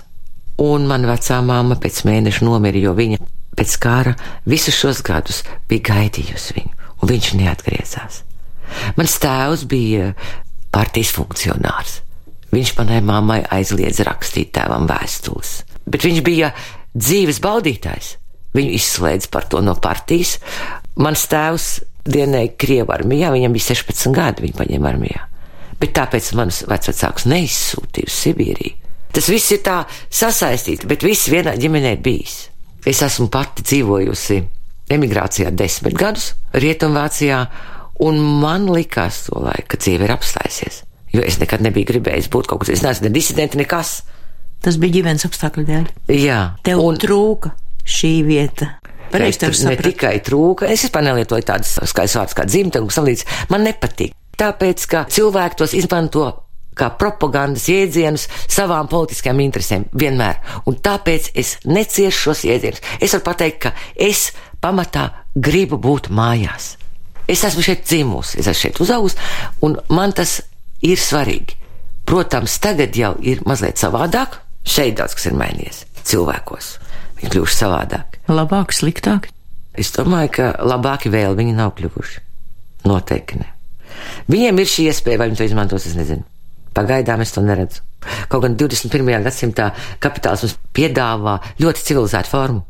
un 0.61 0.87
mana 0.87 1.11
vecā 1.11 1.41
māma 1.43 1.77
pēc 1.81 2.03
mēneša 2.07 2.45
nomira, 2.47 2.79
jo 2.79 2.95
viņa 2.95 3.19
pēc 3.55 3.75
kara 3.83 4.15
visus 4.47 4.77
šos 4.77 5.01
gadus 5.05 5.43
bija 5.69 5.91
gaidījusi 5.91 6.55
viņu, 6.57 6.73
un 7.01 7.11
viņš 7.11 7.29
neatgriezās. 7.41 8.23
Mans 8.97 9.19
tēvs 9.21 9.65
bija 9.69 10.13
partijas 10.73 11.13
funkcionārs. 11.15 11.99
Viņš 12.55 12.71
manai 12.77 13.01
mammai 13.03 13.41
aizliedz 13.51 13.99
rakstīt 14.07 14.53
tēvam 14.55 14.87
vēstules, 14.87 15.57
bet 15.91 16.07
viņš 16.07 16.21
bija 16.23 16.53
dzīves 16.95 17.41
baudītājs. 17.43 18.15
Viņu 18.55 18.71
izslēdz 18.77 19.27
par 19.27 19.49
to 19.51 19.59
no 19.59 19.75
partijas. 19.75 20.37
Mans 20.95 21.25
tēvs 21.27 21.69
dienēja 22.07 22.53
Krievu 22.55 22.93
armijā, 22.95 23.33
viņam 23.33 23.55
bija 23.55 23.73
16 23.73 24.15
gadi, 24.15 24.45
viņa 24.45 24.59
paņēma 24.61 24.91
armijā. 24.93 25.25
Bet 25.81 25.95
tāpēc 25.97 26.31
manas 26.39 26.63
vecāks 26.69 27.27
neizsūtīja 27.27 28.09
uz 28.09 28.17
Sibīriju. 28.23 28.81
Tas 29.15 29.29
viss 29.31 29.53
ir 29.55 29.61
tā 29.63 29.81
sasaistīts, 30.11 30.87
bet 30.87 31.03
viss 31.05 31.29
vienā 31.31 31.55
ģimenē 31.59 31.95
bijis. 32.03 32.49
Es 32.85 32.99
esmu 33.05 33.29
pati 33.31 33.63
dzīvojusi 33.65 34.41
emigrācijā 34.91 35.51
desmit 35.55 35.95
gadus, 35.97 36.33
Rietumvācijā, 36.53 37.39
un 38.05 38.19
man 38.41 38.67
likās 38.69 39.23
to 39.29 39.39
laiku, 39.41 39.69
ka 39.71 39.79
dzīve 39.81 40.07
ir 40.07 40.13
apstājusies. 40.15 40.81
Jo 41.15 41.23
es 41.23 41.39
nekad 41.39 41.63
nebiju 41.63 41.93
gribējis 41.93 42.27
būt 42.33 42.49
kaut 42.51 42.63
kas, 42.63 42.73
es 42.75 42.83
neesmu 42.83 43.07
ne 43.07 43.13
disidenti, 43.15 43.59
nekas. 43.61 44.01
Tas 44.65 44.79
bija 44.81 44.97
ģimenes 44.99 45.25
apstākļu 45.27 45.63
dēļ. 45.69 45.87
Jā, 46.19 46.41
tev 46.65 46.83
un... 46.83 46.99
trūka 46.99 47.53
šī 47.87 48.13
vieta. 48.27 48.75
Pareizi 49.13 49.45
tev 49.45 49.55
ne 49.69 49.77
tikai 49.79 50.17
trūka, 50.25 50.67
es 50.67 50.83
vispār 50.83 51.05
nelietoju 51.05 51.45
tādas 51.47 51.77
skaistas 51.77 52.19
vārdas 52.19 52.35
kā 52.35 52.45
dzimta 52.49 52.81
un 52.83 52.91
salīdz. 52.91 53.23
Man 53.53 53.63
nepatīk. 53.63 54.11
Tāpēc, 54.39 54.87
ka 54.91 55.05
cilvēki 55.11 55.59
tos 55.61 55.75
izmanto 55.77 56.27
kā 56.75 56.89
propagandas 56.99 57.69
jēdzienus 57.71 58.27
savām 58.51 58.89
politiskajām 58.91 59.39
interesēm 59.45 59.85
vienmēr. 59.95 60.41
Un 60.67 60.79
tāpēc 60.83 61.31
es 61.39 61.55
neciešu 61.63 62.29
šos 62.29 62.43
jēdzienus. 62.49 62.83
Es 62.99 63.15
varu 63.15 63.27
pateikt, 63.29 63.61
ka 63.63 63.73
es 63.95 64.29
pamatā 64.63 65.09
gribu 65.35 65.79
būt 65.79 66.11
mājās. 66.11 66.75
Es 67.31 67.45
esmu 67.47 67.63
šeit 67.65 67.87
dzimusi, 67.87 68.41
es 68.41 68.49
esmu 68.51 68.67
šeit 68.67 68.81
uzaugusi, 68.83 69.21
un 69.65 69.79
man 69.89 70.13
tas 70.13 70.41
ir 70.85 70.99
svarīgi. 71.01 71.55
Protams, 72.05 72.59
tagad 72.61 72.93
jau 72.93 73.15
ir 73.25 73.39
mazliet 73.49 73.81
savādāk, 73.81 74.43
Šeit 74.65 74.97
daudz 74.97 75.13
kas 75.13 75.29
ir 75.29 75.37
mainījies 75.37 75.83
cilvēkos. 76.09 76.69
Viņi 77.19 77.31
kļuvuši 77.35 77.57
savādāk. 77.59 78.19
Labāk, 78.33 78.73
sliktāk? 78.73 79.29
Es 79.77 79.91
domāju, 79.93 80.31
ka 80.39 80.47
labāki 80.65 81.11
vēl 81.13 81.37
viņi 81.37 81.53
nav 81.57 81.75
kļuvuši. 81.77 82.23
Noteikti 82.89 83.41
ne. 83.41 83.51
Viņiem 84.31 84.61
ir 84.61 84.71
šī 84.71 84.87
iespēja, 84.91 85.21
vai 85.21 85.29
viņi 85.29 85.41
to 85.41 85.49
izmantos, 85.49 85.85
es 85.89 85.97
nezinu. 85.97 86.25
Pagaidām 86.75 87.21
es 87.23 87.31
to 87.31 87.43
neredzu. 87.43 87.83
Kaut 88.29 88.43
gan 88.43 88.57
21. 88.59 89.23
gadsimtā 89.25 89.69
kapitāls 90.03 90.43
mums 90.43 90.57
piedāvā 90.75 91.39
ļoti 91.61 91.85
civilizētu 91.87 92.29
formu, 92.29 92.65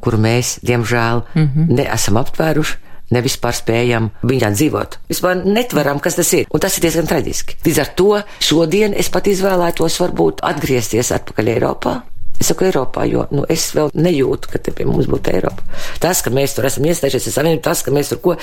kuru 0.00 0.20
mēs, 0.22 0.58
diemžēl, 0.64 1.24
mm 1.34 1.48
-hmm. 1.48 1.74
neesam 1.80 2.16
aptvēruši 2.16 2.90
ne 3.10 3.22
vispār 3.24 3.56
spējam 3.56 4.10
viņā 4.26 4.52
dzīvot. 4.54 4.98
Vispār 5.10 5.42
netveram, 5.44 6.00
kas 6.02 6.18
tas 6.18 6.32
ir. 6.36 6.46
Un 6.50 6.62
tas 6.62 6.76
ir 6.78 6.86
diezgan 6.86 7.10
traģiski. 7.10 7.58
Līdz 7.66 7.80
ar 7.82 7.90
to 7.98 8.22
šodien 8.46 8.94
es 8.94 9.10
pat 9.12 9.26
izvēlētos 9.26 9.98
varbūt 10.02 10.44
atgriezties 10.46 11.12
atpakaļ 11.18 11.52
Eiropā. 11.56 11.96
Es 12.40 12.48
saku 12.48 12.64
Eiropā, 12.70 13.04
jo 13.10 13.26
nu, 13.34 13.44
es 13.52 13.66
vēl 13.76 13.90
nejūtu, 13.92 14.52
ka 14.52 14.58
te 14.58 14.72
pie 14.72 14.86
mums 14.88 15.10
būtu 15.10 15.34
Eiropa. 15.34 15.66
Tas, 16.00 16.22
ka 16.24 16.32
mēs 16.32 16.54
tur 16.56 16.64
esam 16.70 16.86
iestājušies, 16.88 17.36
tas, 17.62 17.82
ka 17.82 17.92
mēs 17.92 18.14
tur 18.14 18.22
ko. 18.24 18.36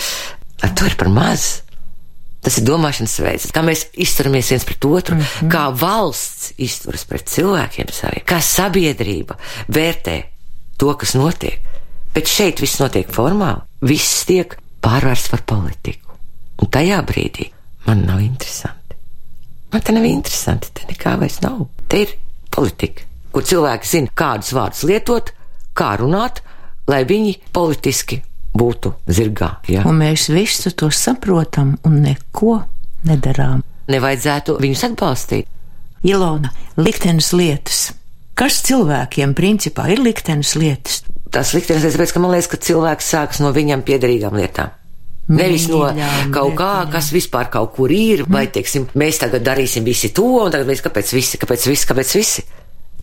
ar 0.61 0.69
to 0.77 0.85
ir 0.85 0.95
par 0.97 1.09
maz. 1.09 1.63
Tas 2.47 2.61
ir 2.61 2.63
domāšanas 2.63 3.13
veids, 3.19 3.45
kā 3.51 3.59
mēs 3.59 3.81
izturamies 3.99 4.53
viens 4.53 4.63
pret 4.63 4.85
otru, 4.87 5.17
mm 5.17 5.21
-hmm. 5.21 5.49
kā 5.51 5.63
valsts 5.75 6.53
izturas 6.57 7.03
pret 7.03 7.27
cilvēkiem 7.27 7.89
saviem, 7.91 8.23
kā 8.23 8.37
sabiedrība 8.39 9.35
vērtē 9.67 10.15
to, 10.77 10.93
kas 10.95 11.13
notiek. 11.19 11.59
Bet 12.13 12.31
šeit 12.31 12.61
viss 12.63 12.79
notiek 12.79 13.11
formāli, 13.11 13.67
viss 13.81 14.23
tiek 14.25 14.55
pārvērsts 14.81 15.29
par 15.29 15.43
politiku. 15.43 16.15
Un 16.61 16.71
tajā 16.71 17.01
brīdī 17.03 17.49
man 17.85 18.05
nav 18.05 18.23
interesanti. 18.23 18.95
Man 19.73 19.81
te 19.81 19.91
nav 19.91 20.05
interesanti, 20.05 20.71
te 20.73 20.87
nekā 20.87 21.17
vairs 21.19 21.41
nav. 21.41 21.67
Te 21.87 22.01
ir 22.01 22.15
politika, 22.55 23.03
kur 23.31 23.43
cilvēki 23.43 23.87
zina, 23.87 24.07
kādus 24.15 24.53
vārdus 24.55 24.87
lietot, 24.87 25.33
kā 25.75 25.97
runāt, 25.99 26.39
lai 26.87 27.03
viņi 27.03 27.39
politiski 27.51 28.21
būtu 28.57 28.93
zirgā. 29.07 29.57
Ja? 29.71 29.85
Un 29.87 30.01
mēs 30.01 30.27
visu 30.33 30.73
to 30.77 30.89
saprotam 30.93 31.75
un 31.87 32.01
neko 32.05 32.59
nedarām. 33.07 33.63
Nevajadzētu 33.87 34.57
viņus 34.61 34.83
atbalstīt. 34.89 35.47
Ilona, 36.07 36.51
liktenes 36.77 37.31
lietas. 37.33 37.91
Kas 38.37 38.59
cilvēkiem 38.67 39.33
principā 39.37 39.87
ir 39.93 40.01
liktenes 40.03 40.53
lietas? 40.59 41.01
Tas 41.33 41.53
liktenes 41.55 41.83
lietas, 41.83 41.97
tāpēc, 41.97 42.13
ka 42.13 42.21
man 42.21 42.35
liekas, 42.35 42.49
ka 42.51 42.59
cilvēks 42.67 43.13
sākas 43.13 43.41
no 43.41 43.49
viņam 43.55 43.81
piederīgām 43.87 44.37
lietām. 44.37 44.75
Nevis 45.27 45.65
no 45.67 45.81
kaut 46.31 46.53
kā, 46.55 46.71
kas 46.91 47.09
vispār 47.11 47.49
kaut 47.51 47.73
kur 47.75 47.91
ir, 47.91 48.23
vai, 48.31 48.45
teiksim, 48.47 48.85
mēs 48.95 49.19
tagad 49.19 49.43
darīsim 49.43 49.83
visi 49.83 50.13
to, 50.15 50.27
un 50.45 50.53
tagad 50.53 50.69
mēs 50.69 50.83
kāpēc 50.85 51.11
visi, 51.17 51.39
kāpēc 51.41 51.65
visi, 51.67 51.89
kāpēc 51.89 52.13
visi. 52.15 52.45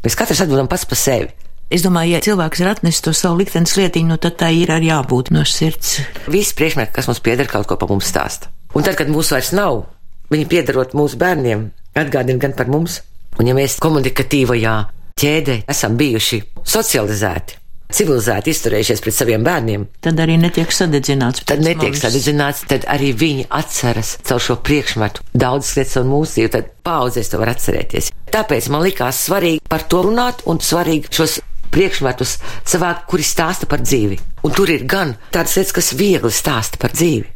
Mēs 0.05 0.17
katrs 0.17 0.41
atbildam 0.45 0.71
pats 0.71 0.87
par 0.89 1.01
sevi. 1.01 1.29
Es 1.73 1.83
domāju, 1.85 2.13
ja 2.15 2.21
cilvēks 2.25 2.61
ir 2.61 2.69
atnesis 2.71 3.03
to 3.05 3.15
savu 3.17 3.41
liktenes 3.41 3.73
lietiņu, 3.79 4.11
nu 4.13 4.19
tad 4.21 4.37
tā 4.43 4.51
ir 4.53 4.73
arī 4.75 4.91
jābūt 4.91 5.33
no 5.35 5.47
sirds. 5.49 5.97
Visi 6.29 6.53
priekšmeti, 6.59 6.93
kas 6.93 7.09
mums 7.09 7.23
pieder, 7.25 7.49
kaut 7.51 7.67
ko 7.71 7.79
pa 7.81 7.89
mums 7.91 8.11
stāsta. 8.13 8.53
Un 8.77 8.85
tad, 8.85 8.99
kad 8.99 9.09
mūsu 9.09 9.37
vairs 9.37 9.55
nav, 9.57 9.87
viņi 10.35 10.47
piederot 10.51 10.95
mūsu 10.99 11.19
bērniem, 11.21 11.69
atgādina 11.97 12.43
gan 12.43 12.55
par 12.59 12.69
mums. 12.71 13.01
Un 13.41 13.49
ja 13.49 13.57
mēs 13.57 13.81
komunikatīvajā 13.83 14.75
ķēdē 15.19 15.63
esam 15.71 15.97
bijuši 15.99 16.41
socializēti, 16.69 17.57
civilizēti 17.95 18.53
izturējušies 18.53 19.03
pret 19.03 19.17
saviem 19.17 19.47
bērniem, 19.47 19.87
tad 20.05 20.21
arī 20.23 20.37
netiek 20.43 20.71
sadedzināts. 20.75 21.43
Tad 21.49 21.63
netiek 21.65 21.95
mums. 21.95 22.03
sadedzināts, 22.05 22.63
tad 22.71 22.87
arī 22.91 23.11
viņi 23.19 23.49
atceras 23.55 24.17
caur 24.27 24.43
šo 24.43 24.59
priekšmetu 24.67 25.25
daudzas 25.33 25.75
lietas 25.79 25.99
no 26.01 26.05
mūsu 26.13 26.39
dzīves, 26.39 26.55
tad 26.55 26.71
paudzēs 26.87 27.33
to 27.33 27.43
var 27.43 27.55
atcerēties. 27.55 28.13
Tāpēc 28.35 28.71
man 28.75 28.87
likās 28.87 29.25
svarīgi 29.27 29.65
par 29.71 29.87
to 29.91 30.05
runāt 30.07 30.47
un 30.51 30.63
svarīgi 30.63 31.11
šos 31.15 31.41
priekšmetus 31.75 32.39
savākt, 32.63 33.07
kuri 33.11 33.27
stāsta 33.27 33.69
par 33.71 33.83
dzīvi. 33.85 34.19
Un 34.47 34.55
tur 34.55 34.71
ir 34.73 34.87
gan 34.89 35.15
tādas 35.35 35.57
lietas, 35.59 35.75
kas 35.77 35.93
viegli 35.99 36.33
stāsta 36.33 36.81
par 36.81 36.95
dzīvi, 36.95 37.27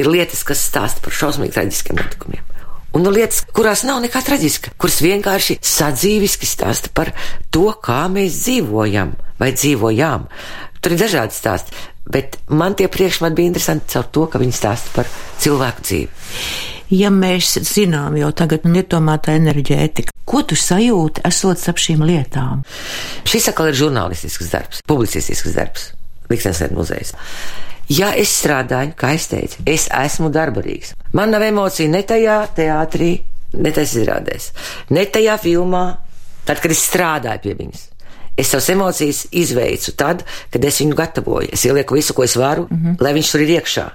ir 0.00 0.10
lietas, 0.10 0.42
kas 0.46 0.64
stāsta 0.70 1.04
par 1.04 1.16
šausmīgi 1.16 1.54
traģiskiem 1.56 2.00
notikumiem. 2.00 2.44
Un 2.96 3.04
no 3.04 3.12
lietas, 3.12 3.42
kurās 3.52 3.82
nav 3.84 4.00
nekā 4.00 4.22
traģiska, 4.24 4.72
kuras 4.80 5.02
vienkārši 5.04 5.58
sadzīviski 5.60 6.48
stāsta 6.48 6.92
par 6.96 7.12
to, 7.52 7.68
kā 7.84 8.06
mēs 8.12 8.38
dzīvojam 8.46 9.12
vai 9.40 9.50
dzīvojām. 9.52 10.24
Tur 10.80 10.94
ir 10.94 11.02
dažādi 11.02 11.36
stāsti, 11.36 11.76
bet 12.08 12.38
man 12.48 12.78
tie 12.78 12.88
priekšmeti 12.88 13.36
bija 13.36 13.52
interesanti 13.52 13.92
caur 13.92 14.08
to, 14.14 14.24
ka 14.32 14.40
viņi 14.40 14.56
stāsta 14.56 14.94
par 14.96 15.12
cilvēku 15.44 15.84
dzīvi 15.90 16.08
ja 16.92 17.10
mēs 17.10 17.56
zinām 17.66 18.16
jau 18.20 18.30
tagad, 18.36 18.66
un 18.66 18.78
ir 18.78 18.86
tomēr 18.90 19.22
tā 19.24 19.36
enerģētika, 19.40 20.14
ko 20.28 20.42
tu 20.46 20.58
sajūti, 20.58 21.22
esot 21.28 21.62
ap 21.70 21.80
šīm 21.80 22.04
lietām? 22.06 22.64
Šis 23.28 23.50
atkal 23.52 23.70
ir 23.70 23.78
žurnālistisks 23.78 24.50
darbs, 24.52 24.82
publicistisks 24.88 25.56
darbs, 25.56 25.90
Liksensēt 26.26 26.72
muzejs. 26.74 27.12
Ja 27.94 28.10
es 28.18 28.32
strādāju, 28.40 28.96
kā 28.98 29.12
es 29.14 29.28
teicu, 29.30 29.62
es 29.70 29.86
esmu 29.94 30.32
darbarīgs. 30.34 30.96
Man 31.14 31.30
nav 31.30 31.44
emociju 31.46 31.92
ne 31.92 32.00
tajā 32.02 32.40
teātrī, 32.56 33.12
ne 33.54 33.70
tajās 33.70 33.94
izrādēs, 34.00 34.48
ne 34.90 35.04
tajā 35.06 35.36
filmā, 35.38 35.84
tad, 36.48 36.58
kad 36.64 36.74
es 36.74 36.82
strādāju 36.88 37.44
pie 37.44 37.54
viņas. 37.60 37.84
Es 38.36 38.50
savas 38.50 38.66
emocijas 38.74 39.22
izveicu 39.30 39.94
tad, 39.96 40.26
kad 40.50 40.66
es 40.66 40.82
viņu 40.82 40.98
gatavoju. 40.98 41.52
Es 41.54 41.62
ielieku 41.64 41.96
visu, 41.96 42.12
ko 42.12 42.26
es 42.26 42.34
varu, 42.36 42.66
mm 42.66 42.82
-hmm. 42.82 42.98
lai 43.00 43.14
viņš 43.14 43.30
tur 43.32 43.46
ir 43.46 43.54
iekšā 43.60 43.86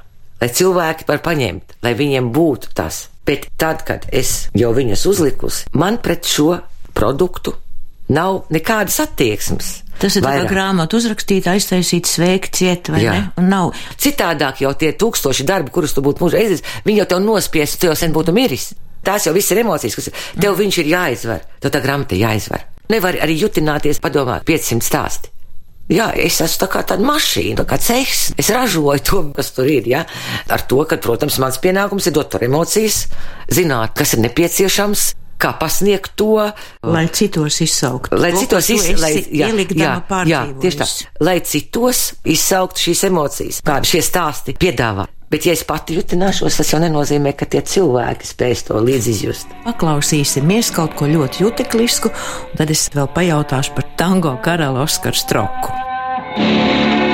lai 0.42 0.50
cilvēki 0.50 1.06
var 1.10 1.22
paņemt, 1.24 1.78
lai 1.86 1.94
viņiem 1.98 2.32
būtu 2.34 2.74
tas. 2.78 3.06
Bet 3.28 3.50
tad, 3.62 3.84
kad 3.88 4.08
es 4.12 4.50
jau 4.58 4.72
viņas 4.74 5.06
uzlikusi, 5.10 5.68
man 5.78 6.00
pret 6.02 6.26
šo 6.28 6.56
produktu 6.98 7.54
nav 8.12 8.44
nekādas 8.52 9.00
attieksmes. 9.04 9.72
Tas 10.02 10.18
ir 10.18 10.26
kā 10.26 10.46
grāmatu 10.50 10.98
uzrakstīt, 10.98 11.48
aiztaisīt, 11.52 12.10
sveikt, 12.10 12.56
ciet, 12.58 12.90
vai 12.92 13.04
Jā. 13.04 13.14
ne? 13.14 13.28
Un 13.38 13.52
nav. 13.54 13.76
Citādāk 14.02 14.64
jau 14.64 14.72
tie 14.78 14.92
tūkstoši 14.98 15.46
darbi, 15.48 15.74
kurus 15.74 15.94
tu 15.94 16.04
būtu 16.06 16.26
mūžā 16.26 16.42
izdarījis, 16.42 16.80
viņi 16.88 17.04
jau 17.04 17.10
tev 17.14 17.22
nospiest, 17.26 17.78
tu 17.80 17.92
jau 17.92 17.98
sen 17.98 18.16
būtu 18.16 18.34
miris. 18.36 18.72
Tās 19.06 19.26
jau 19.26 19.34
viss 19.34 19.54
ir 19.54 19.62
emocijas, 19.62 19.98
kas 19.98 20.10
tev 20.10 20.52
mm. 20.52 20.58
viņš 20.62 20.82
ir 20.82 20.90
jāizvar, 20.92 21.46
tev 21.62 21.74
tā 21.74 21.82
grāmata 21.84 22.18
jāizvar. 22.18 22.66
Nevar 22.92 23.18
arī 23.24 23.38
jutināties, 23.46 24.02
padomāt, 24.04 24.44
500 24.50 24.86
stāsti. 24.86 25.32
Jā, 25.92 26.12
es 26.16 26.40
esmu 26.44 26.62
tā 26.64 26.68
kā 26.72 26.84
tāda 26.88 27.04
mašīna, 27.04 27.66
kā 27.68 27.78
cehs. 27.82 28.30
Es 28.40 28.52
ražoju 28.54 29.04
to, 29.08 29.24
kas 29.36 29.52
tur 29.56 29.68
ir. 29.68 29.90
Ja? 29.92 30.06
Ar 30.52 30.64
to, 30.70 30.84
ka, 30.88 31.00
protams, 31.04 31.40
mans 31.44 31.60
pienākums 31.62 32.08
ir 32.08 32.16
dot 32.16 32.38
emocijas, 32.40 33.06
zināt, 33.52 33.98
kas 34.00 34.16
ir 34.16 34.24
nepieciešams, 34.24 35.08
kā 35.42 35.52
pasniegt 35.60 36.14
to. 36.20 36.38
Lai 36.86 37.06
citos 37.12 37.60
izsaukt. 37.66 38.14
Lai 38.16 38.32
to, 38.36 38.46
citos 38.46 38.70
izsaukt. 38.72 39.02
Tieši 40.64 40.80
tā. 40.80 40.90
Lai 41.28 41.40
citos 41.44 42.04
izsaukt 42.24 42.80
šīs 42.82 43.08
emocijas, 43.10 43.64
kādi 43.66 43.96
šie 43.96 44.06
stāsti 44.06 44.56
piedāvā. 44.62 45.10
Bet, 45.32 45.46
ja 45.48 45.54
es 45.56 45.62
pati 45.64 45.96
jutināšos, 45.96 46.58
tas 46.60 46.74
jau 46.74 46.80
nenozīmē, 46.84 47.32
ka 47.40 47.48
tie 47.48 47.62
cilvēki 47.64 48.28
spēs 48.28 48.66
to 48.68 48.82
līdz 48.84 49.08
izjust. 49.14 49.54
Paklausīsimies 49.64 50.74
kaut 50.76 50.98
ko 51.00 51.08
ļoti 51.08 51.46
un 52.52 52.60
tad 52.60 52.74
es 52.76 52.90
vēl 52.92 53.08
pajautāšu 53.16 53.78
par 53.78 53.88
tango 54.02 54.36
karali 54.44 54.84
Oskaru 54.84 55.16
Stroku. 55.16 57.11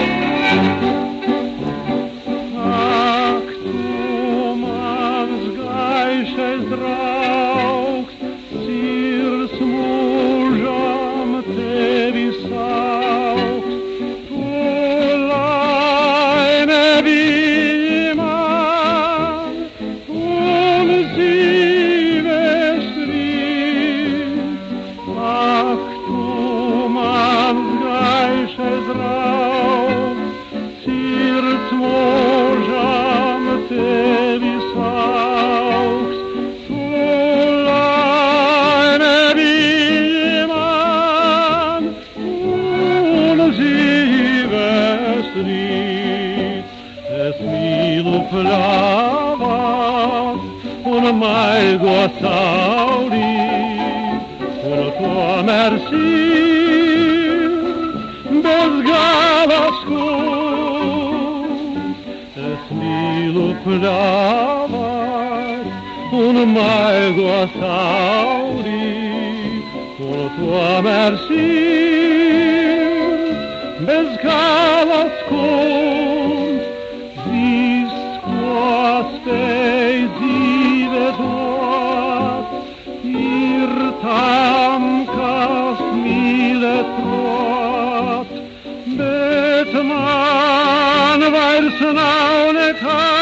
Now 91.80 92.52
let 92.52 92.82
us. 92.84 93.17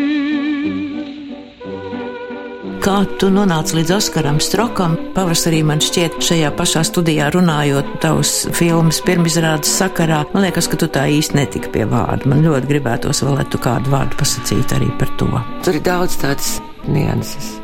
Kā 2.89 3.03
tu 3.21 3.29
nonāci 3.29 3.75
līdz 3.77 3.91
Oskaram 3.99 4.39
Strokam? 4.41 4.95
Pavasarī 5.13 5.59
man 5.67 5.81
šķiet, 5.83 6.23
šajā 6.25 6.51
pašā 6.57 6.81
studijā 6.87 7.27
runājot 7.35 7.99
tavas 8.01 8.31
filmas 8.57 9.03
pirmizrādes 9.05 9.73
sakarā, 9.81 10.23
man 10.33 10.47
liekas, 10.47 10.71
ka 10.71 10.79
tu 10.81 10.89
tā 10.95 11.05
īsti 11.13 11.37
netika 11.37 11.69
pie 11.75 11.85
vārda. 11.91 12.31
Man 12.31 12.41
ļoti 12.47 12.71
gribētos 12.71 13.21
vēl, 13.27 13.35
lai 13.41 13.47
tu 13.53 13.61
kādu 13.61 13.93
vārdu 13.93 14.17
pasakītu 14.23 14.79
arī 14.79 14.89
par 15.01 15.11
to. 15.21 15.29
Tur 15.67 15.77
ir 15.77 15.85
daudz 15.85 16.17
tādas 16.23 16.55
nianses. 16.89 17.59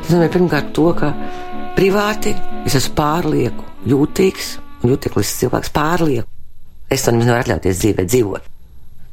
Es 0.00 0.10
domāju, 0.10 0.32
pirmkārt, 0.34 0.72
to, 0.74 0.88
ka 0.98 1.12
privāti 1.76 2.32
es 2.66 2.76
esmu 2.78 2.94
pārlieku 2.96 3.64
jūtīgs 3.86 4.52
un 4.82 4.92
jutīgs 4.94 5.34
cilvēks 5.42 5.72
pārlieku. 5.74 6.28
Es 6.90 7.04
to 7.04 7.12
nevaru 7.14 7.42
atļauties 7.42 7.80
dzīvē 7.82 8.06
dzīvot. 8.06 8.52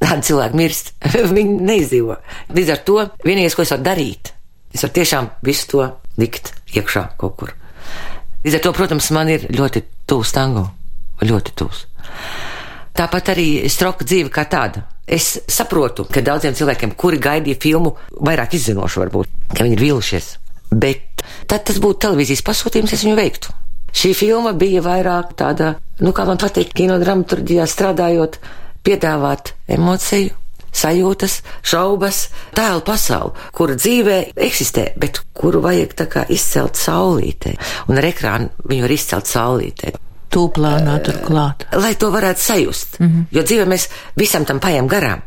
Tādi 0.03 0.27
cilvēki 0.29 0.59
mirst, 0.59 0.93
viņi 1.37 1.57
neizdzīvo. 1.69 2.17
Līdz 2.55 2.71
ar 2.73 2.81
to 2.87 2.97
vienīgais, 3.25 3.55
ko 3.57 3.65
es 3.65 3.73
varu 3.73 3.85
darīt, 3.87 4.33
es 4.73 4.83
varu 4.85 4.95
tiešām 4.99 5.29
visu 5.47 5.69
to 5.73 5.89
likt 6.21 6.53
iekšā 6.75 7.05
kaut 7.19 7.37
kur. 7.39 7.53
Līdz 8.43 8.59
ar 8.59 8.65
to, 8.65 8.73
protams, 8.75 9.11
man 9.15 9.31
ir 9.31 9.47
ļoti 9.55 9.83
tuvs 10.09 10.33
tango, 10.35 10.67
ļoti 11.23 11.55
tuvs. 11.59 11.85
Tāpat 12.93 13.31
arī 13.33 13.47
stroka 13.73 14.05
dzīve 14.05 14.29
kā 14.33 14.43
tāda. 14.49 14.83
Es 15.07 15.33
saprotu, 15.51 16.05
ka 16.07 16.21
daudziem 16.23 16.53
cilvēkiem, 16.55 16.93
kuri 16.99 17.19
gaidīja 17.23 17.59
filmu, 17.63 17.95
vairāk 18.23 18.53
izzinošu, 18.55 19.01
varbūt, 19.03 19.31
ka 19.55 19.65
viņi 19.65 19.75
ir 19.75 19.83
vīlušies. 19.87 20.27
Bet 20.73 21.12
tad 21.47 21.65
tas 21.69 21.79
būtu 21.83 22.05
televīzijas 22.07 22.45
pasūtījums, 22.45 22.93
es 22.93 23.03
viņu 23.05 23.19
veiktu. 23.19 23.55
Šī 23.93 24.13
filma 24.17 24.53
bija 24.57 24.81
vairāk 24.81 25.35
tāda, 25.37 25.75
nu, 26.01 26.13
kā 26.17 26.25
man 26.25 26.39
patīk, 26.41 26.71
kinodramaturģijā 26.73 27.67
strādājot, 27.69 28.39
piedāvāt 28.83 29.53
emociju, 29.69 30.33
sajūtas, 30.73 31.37
šaubas, 31.61 32.27
tēlu 32.57 32.81
pasauli, 32.85 33.33
kura 33.53 33.77
dzīvē 33.77 34.17
eksistē, 34.47 34.87
bet 34.99 35.21
kuru 35.37 35.61
vajag 35.63 35.93
tā 35.99 36.07
kā 36.09 36.25
izcelt 36.33 36.79
saulītē. 36.79 37.53
Un 37.89 38.01
ar 38.01 38.09
ekrānu 38.09 38.65
viņu 38.69 38.87
var 38.87 38.95
izcelt 38.95 39.29
saulītē. 39.29 39.93
Tūplānā 40.33 40.97
turklāt. 41.05 41.67
Lai 41.77 41.93
to 42.01 42.09
varētu 42.09 42.41
sajust, 42.41 42.99
mm 42.99 43.07
-hmm. 43.07 43.25
jo 43.31 43.41
dzīvē 43.43 43.65
mēs 43.69 43.89
visam 44.17 44.45
tam 44.45 44.59
paiem 44.59 44.87
garām. 44.87 45.21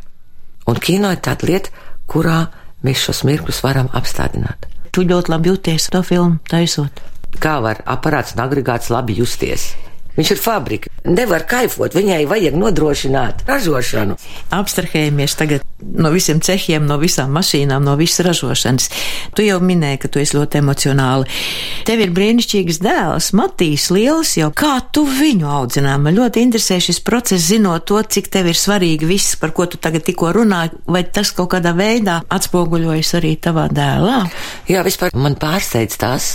Un 0.66 0.74
kino 0.74 1.12
ir 1.12 1.18
tāda 1.22 1.46
lieta, 1.46 1.70
kurā 2.06 2.46
mēs 2.82 3.06
šos 3.06 3.22
mirklus 3.24 3.62
varam 3.62 3.88
apstādināt. 3.92 4.66
Tu 4.96 5.02
ļoti 5.04 5.28
labi 5.28 5.50
jūties 5.50 5.90
to 5.92 6.00
filmu 6.00 6.38
taisot. 6.48 7.02
Kā 7.36 7.58
var 7.60 7.82
aparāts 7.84 8.32
un 8.32 8.40
agregāts 8.46 8.88
labi 8.88 9.12
justies? 9.18 9.74
Viņš 10.16 10.32
ir 10.32 10.40
fabrika. 10.40 10.92
Nevar 11.06 11.44
kaifot, 11.48 11.94
viņai 11.96 12.24
vajag 12.28 12.56
nodrošināt 12.56 13.44
ražošanu. 13.48 14.16
Abstrahējamies 14.56 15.36
tagad 15.38 15.66
no 15.78 16.10
visiem 16.10 16.40
cehiem, 16.40 16.86
no 16.88 16.96
visām 17.00 17.34
mašīnām, 17.36 17.84
no 17.84 17.96
visas 18.00 18.24
ražošanas. 18.26 18.88
Tu 19.36 19.46
jau 19.46 19.58
minēji, 19.60 20.00
ka 20.02 20.10
tu 20.12 20.20
esi 20.22 20.38
ļoti 20.38 20.60
emocionāli. 20.62 21.28
Tev 21.86 22.02
ir 22.02 22.14
brīnišķīgs 22.16 22.80
dēls, 22.82 23.30
Matīs 23.36 23.90
Liels, 23.92 24.36
jau 24.40 24.48
kā 24.56 24.78
tu 24.92 25.04
viņu 25.08 25.50
audzinām. 25.58 26.08
Man 26.08 26.16
ļoti 26.16 26.46
interesē 26.46 26.80
šis 26.82 27.02
process, 27.04 27.50
zinot 27.52 27.86
to, 27.90 28.00
cik 28.00 28.32
tev 28.32 28.48
ir 28.50 28.58
svarīgi 28.58 29.08
viss, 29.08 29.36
par 29.40 29.52
ko 29.56 29.68
tu 29.70 29.80
tagad 29.82 30.06
tikko 30.06 30.32
runāji, 30.36 30.74
vai 30.88 31.04
tas 31.04 31.34
kaut 31.36 31.52
kādā 31.54 31.76
veidā 31.76 32.22
atspoguļojas 32.32 33.14
arī 33.20 33.36
tavā 33.36 33.68
dēlā. 33.72 34.24
Jā, 34.72 34.82
vispār 34.86 35.14
man 35.14 35.36
pārsteidz 35.40 36.00
tās 36.00 36.32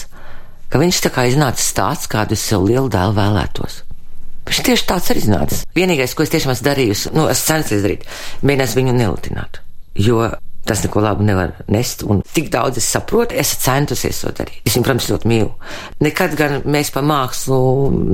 ka 0.72 0.82
viņš 0.82 1.02
tā 1.06 1.14
kā 1.14 1.28
iznācis 1.30 1.74
tāds, 1.78 2.08
kādu 2.12 2.38
es 2.38 2.46
sev 2.48 2.66
lielu 2.68 2.90
dēlu 2.92 3.18
vēlētos. 3.18 3.82
Viņš 4.48 4.62
tieši 4.68 4.88
tāds 4.90 5.12
arī 5.14 5.22
iznācis. 5.22 5.66
Vienīgais, 5.78 6.16
ko 6.18 6.26
es 6.26 6.32
tiešām 6.34 6.56
esmu 6.56 6.68
darījusi, 6.70 7.12
nu, 7.16 7.28
es 7.32 7.44
censos 7.46 7.84
darīt, 7.84 8.08
mēģinās 8.42 8.78
viņu 8.80 8.96
nelutināt. 8.98 9.62
Jo 10.00 10.32
tas 10.66 10.84
neko 10.84 11.02
labu 11.02 11.26
nevar 11.26 11.56
nest, 11.74 12.04
un 12.06 12.22
tik 12.36 12.52
daudz 12.54 12.78
es 12.78 12.88
saprotu, 12.94 13.36
es 13.38 13.54
centusies 13.64 14.22
to 14.22 14.32
darīt. 14.38 14.62
Es 14.66 14.76
viņu, 14.76 14.86
protams, 14.86 15.10
ļoti 15.10 15.30
mīlu. 15.32 15.50
Nekad 16.06 16.36
gan 16.38 16.58
mēs 16.70 16.94
par 16.94 17.06
mākslu 17.08 17.60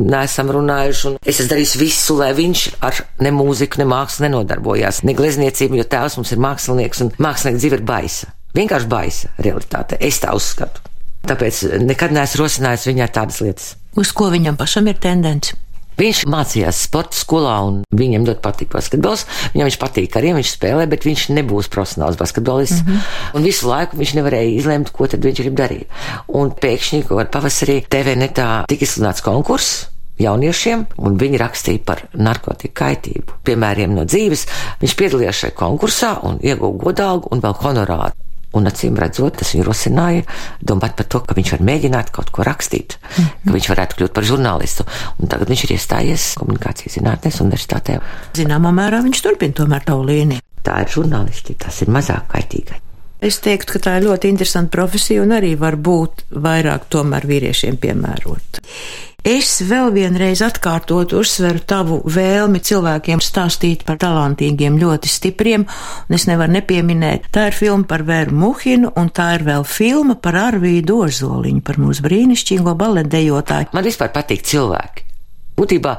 neesam 0.07 0.51
runājuši, 0.55 1.05
un 1.09 1.17
es 1.23 1.41
esmu 1.41 1.51
darījis 1.53 1.75
visu, 1.81 2.17
lai 2.21 2.31
viņš 2.37 2.65
ar 2.87 3.01
ne 3.23 3.33
mūziku, 3.35 3.81
ne 3.81 3.89
mākslu 3.91 4.27
nenodarbojās, 4.27 5.03
ne 5.07 5.15
glezniecību, 5.17 5.81
jo 5.81 5.87
tēvs 5.91 6.19
mums 6.19 6.33
ir 6.33 6.43
mākslinieks, 6.47 7.03
un 7.03 7.15
mākslinieks 7.19 7.63
dzīve 7.63 7.81
ir 7.81 7.87
baisa. 7.87 8.31
Vienkārši 8.57 8.89
baisa 8.89 9.33
realitāte. 9.43 9.99
Es 10.01 10.21
tā 10.23 10.31
uzskatu. 10.35 10.96
Tāpēc 11.27 11.63
nekad 11.83 12.13
neesmu 12.15 12.43
rosinājis 12.43 12.89
viņai 12.89 13.07
tādas 13.13 13.39
lietas. 13.43 13.71
Uz 13.97 14.11
ko 14.15 14.29
viņam 14.31 14.59
pašam 14.59 14.87
ir 14.87 14.99
tendence? 15.01 15.57
Viņš 15.97 16.19
mācījās 16.29 16.83
sporta 16.85 17.17
skolā, 17.17 17.55
un 17.65 17.79
viņam 17.97 18.27
ļoti 18.27 18.41
patīk 18.43 18.69
basketbols. 18.69 19.23
Viņam 19.55 19.65
viņš 19.65 19.77
patīk 19.81 20.17
arī, 20.19 20.35
viņš 20.37 20.51
spēlē, 20.53 20.85
bet 20.91 21.07
viņš 21.09 21.23
nebūs 21.33 21.71
profesionāls 21.73 22.19
basketbolists. 22.19 22.83
Mm 22.83 22.91
-hmm. 22.91 23.33
Un 23.39 23.47
visu 23.49 23.67
laiku 23.67 23.97
viņš 23.97 24.13
nevarēja 24.19 24.55
izlemt, 24.59 24.91
ko 24.93 25.07
tad 25.07 25.25
viņš 25.25 25.41
grib 25.41 25.57
darīt. 25.57 25.87
Un 26.27 26.53
pēkšņi, 26.53 27.03
kādā 27.09 27.25
pavasarī, 27.33 27.81
TV 27.89 28.15
netā 28.15 28.65
tika 28.69 28.85
izsludināts 28.85 29.25
konkurss 29.25 29.87
jauniešiem, 30.19 30.85
un 30.97 31.17
viņi 31.17 31.41
rakstīja 31.41 31.83
par 31.85 32.05
narkotiku 32.13 32.73
kaitību. 32.73 33.41
Piemēriem 33.43 33.97
no 33.97 34.05
dzīves, 34.05 34.45
viņš 34.81 34.95
piedalījās 35.01 35.41
šajā 35.41 35.57
konkursā 35.57 36.17
un 36.23 36.39
ieguva 36.41 36.77
godalgu 36.77 37.29
un 37.31 37.41
vēl 37.41 37.57
honorāru. 37.63 38.26
Un 38.57 38.69
acīm 38.69 38.97
redzot, 38.97 39.37
tas 39.41 39.53
viņu 39.53 39.67
rosināja 39.67 40.23
domāt 40.61 40.95
par 40.97 41.09
to, 41.11 41.21
ka 41.25 41.37
viņš 41.37 41.53
var 41.55 41.65
mēģināt 41.69 42.09
kaut 42.15 42.31
ko 42.33 42.45
rakstīt, 42.47 42.97
mm 42.97 43.23
-hmm. 43.23 43.45
ka 43.45 43.55
viņš 43.57 43.69
varētu 43.73 43.99
kļūt 43.99 44.15
par 44.15 44.27
žurnālistu. 44.31 44.87
Un 45.21 45.31
tagad 45.31 45.53
viņš 45.53 45.63
ir 45.63 45.75
iestājies 45.77 46.33
komunikācijas 46.41 46.97
zinātnēs 46.97 47.41
universitātē. 47.45 47.99
Zināmā 48.33 48.73
mērā 48.73 49.03
viņš 49.05 49.21
turpina 49.21 49.53
tomēr 49.53 49.85
tavu 49.85 50.09
līniju. 50.09 50.41
Tā 50.63 50.81
ir 50.81 50.91
žurnālisti, 50.91 51.55
tas 51.55 51.81
ir 51.81 51.93
mazāk 51.93 52.27
kaitīgai. 52.33 52.81
Es 53.17 53.39
teiktu, 53.41 53.73
ka 53.73 53.79
tā 53.81 53.95
ir 53.97 54.05
ļoti 54.05 54.29
interesanta 54.29 54.69
profesija 54.75 55.23
un 55.23 55.31
arī 55.33 55.55
var 55.57 55.75
būt 55.75 56.27
vairāk 56.37 56.85
tomēr 56.93 57.25
vīriešiem 57.25 57.79
piemērota. 57.81 58.61
Es 59.27 59.57
vēl 59.67 59.89
vienreiz 59.91 60.39
atkārtot 60.45 61.11
uzsveru 61.17 61.59
tavu 61.67 61.97
vēlmi 62.07 62.61
cilvēkiem 62.63 63.19
stāstīt 63.19 63.81
par 63.83 63.97
talantīgiem, 63.99 64.77
ļoti 64.79 65.11
stipriem, 65.11 65.65
un 66.07 66.15
es 66.15 66.29
nevaru 66.29 66.53
nepieminēt. 66.55 67.25
Tā 67.35 67.49
ir 67.49 67.57
filma 67.57 67.83
par 67.89 68.05
Vēru 68.07 68.37
Muhinu, 68.39 68.93
un 68.95 69.09
tā 69.11 69.33
ir 69.35 69.43
vēl 69.49 69.67
filma 69.67 70.15
par 70.15 70.37
Arvīdu 70.45 71.01
Ozoliņu, 71.09 71.59
par 71.59 71.75
mūsu 71.83 72.05
brīnišķīgo 72.07 72.77
baletdejotāju. 72.79 73.73
Man 73.75 73.89
vispār 73.89 74.13
patīk 74.15 74.47
cilvēki. 74.47 75.03
Būtībā 75.59 75.97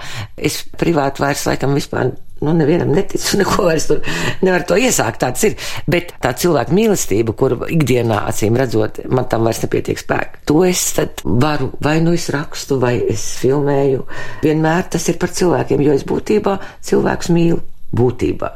es 0.48 0.62
privāti 0.80 1.26
vairs 1.26 1.44
laikam 1.50 1.76
vispār 1.76 2.14
nu, 2.40 2.52
nevienam 2.56 2.92
neticu, 2.94 3.36
neko 3.40 3.66
vairs 3.68 3.88
tur 3.90 4.02
nevar 4.44 4.64
to 4.68 4.78
iesākt. 4.78 5.20
Tāds 5.22 5.46
ir. 5.48 5.56
Bet 5.90 6.14
tā 6.22 6.34
cilvēka 6.38 6.74
mīlestība, 6.74 7.34
kuru 7.38 7.60
ikdienā 7.74 8.20
acīm 8.30 8.58
redzot, 8.58 9.02
man 9.10 9.28
tam 9.30 9.48
vairs 9.48 9.62
nepietiek 9.64 10.00
spēka. 10.00 10.44
To 10.50 10.62
es 10.66 10.84
tad 10.98 11.24
varu, 11.24 11.72
vai 11.84 11.98
nu 12.04 12.14
es 12.16 12.28
rakstu, 12.34 12.78
vai 12.82 12.96
es 13.10 13.24
filmēju. 13.42 14.04
Vienmēr 14.44 14.86
tas 14.94 15.08
ir 15.10 15.18
par 15.20 15.34
cilvēkiem, 15.34 15.82
jo 15.86 15.96
es 15.96 16.06
būtībā 16.08 16.58
cilvēkus 16.90 17.32
mīlu 17.34 17.60
būtībā. 17.98 18.52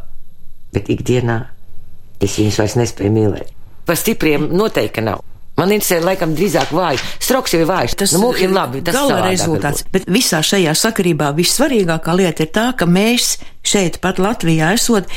Bet 0.72 0.88
ikdienā 0.92 1.40
es 2.22 2.38
viņus 2.38 2.62
vairs 2.62 2.78
nespēju 2.80 3.12
mīlēt. 3.18 3.52
Par 3.86 3.98
stipriem 3.98 4.46
noteikti 4.54 5.02
nav. 5.04 5.24
Man 5.60 5.72
interesē, 5.74 6.00
laikam, 6.00 6.32
drīzāk 6.36 6.72
vājš. 6.72 7.04
Stroks 7.20 7.52
jau 7.52 7.60
ir 7.60 7.68
vājš. 7.68 7.94
Tas 8.00 8.16
nu, 8.16 8.32
ir 8.40 8.52
labi. 8.52 8.80
Tas 8.84 8.96
gala 8.96 9.20
rezultāts. 9.26 9.84
Bet 9.92 10.08
visā 10.08 10.40
šajā 10.40 10.72
sakarībā 10.78 11.28
vissvarīgākā 11.36 12.16
lieta 12.16 12.46
ir 12.46 12.52
tā, 12.54 12.70
ka 12.78 12.88
mēs 12.88 13.36
šeit 13.60 14.00
pat 14.02 14.22
Latvijā 14.22 14.72
esot. 14.78 15.10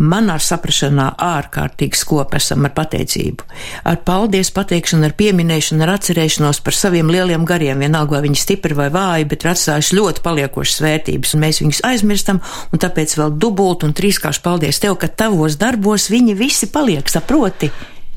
Manā 0.00 0.38
saprašanā 0.40 1.10
ārkārtīgi 1.20 1.98
skopi 2.00 2.38
esam 2.38 2.64
ar 2.64 2.72
pateicību, 2.72 3.44
ar 3.84 3.98
paldies 4.00 4.48
pateikšanu, 4.56 5.04
ar 5.10 5.12
pieminēšanu, 5.18 5.84
ar 5.84 5.92
atcerēšanos 5.98 6.62
par 6.64 6.78
saviem 6.78 7.12
lieliem 7.12 7.44
gariem, 7.44 7.84
vienalga 7.84 8.16
vai 8.16 8.22
viņi 8.24 8.40
stipri 8.40 8.78
vai 8.78 8.88
vāji, 8.94 9.28
bet 9.28 9.44
ir 9.44 9.52
atstājuši 9.52 10.00
ļoti 10.00 10.24
paliekošas 10.24 10.80
vērtības, 10.86 11.36
un 11.36 11.44
mēs 11.44 11.60
viņus 11.60 11.84
aizmirstam, 11.92 12.40
un 12.72 12.80
tāpēc 12.80 13.18
vēl 13.20 13.36
dubult 13.44 13.84
un 13.84 13.92
trīskārši 13.92 14.46
paldies 14.48 14.80
tev, 14.80 14.96
ka 14.96 15.12
tavos 15.12 15.60
darbos 15.60 16.08
viņi 16.08 16.40
visi 16.46 16.72
paliek, 16.72 17.04
saproti? 17.04 17.68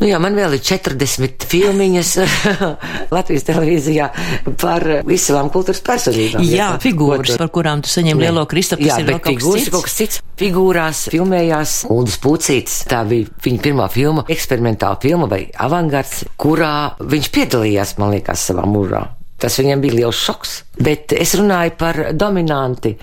Nu 0.02 0.08
jā, 0.10 0.18
man 0.20 0.36
vēl 0.36 0.58
ir 0.58 0.64
40 0.66 1.46
filmiņas 1.48 2.12
Latvijas 3.16 3.46
televīzijā 3.48 4.10
par 4.60 4.86
visām 5.08 5.52
kultūras 5.54 5.84
personībām. 5.86 6.44
Jā, 6.50 6.74
figūras, 6.84 7.38
par 7.40 7.52
kurām 7.54 7.84
tu 7.86 7.92
saņem 7.94 8.24
lielo 8.24 8.46
Kristofu. 8.50 8.84
Jā, 8.88 8.98
bet 9.06 9.30
figūras 9.30 9.68
ir 9.68 9.74
kaut 9.76 9.88
kas 9.88 9.98
cits. 10.02 10.22
Figūrās 10.42 11.06
filmējās 11.14 11.76
Uldis 11.94 12.20
Pucīts. 12.24 12.80
Tā 12.90 13.04
bija 13.08 13.30
viņa 13.46 13.66
pirmā 13.70 13.90
filma, 13.94 14.26
eksperimentāla 14.34 15.00
filma 15.04 15.30
vai 15.32 15.46
avangards, 15.62 16.24
kurā 16.42 16.74
viņš 17.00 17.34
piedalījās, 17.38 17.98
man 18.02 18.16
liekas, 18.18 18.48
savā 18.50 18.66
mūžā. 18.68 19.06
Tas 19.44 19.58
viņiem 19.60 19.82
bija 19.84 19.98
liels 19.98 20.20
šoks. 20.24 20.52
Bet 20.80 21.12
es 21.16 21.34
runāju 21.36 21.74
par 21.80 21.98
dominanti. 22.16 22.94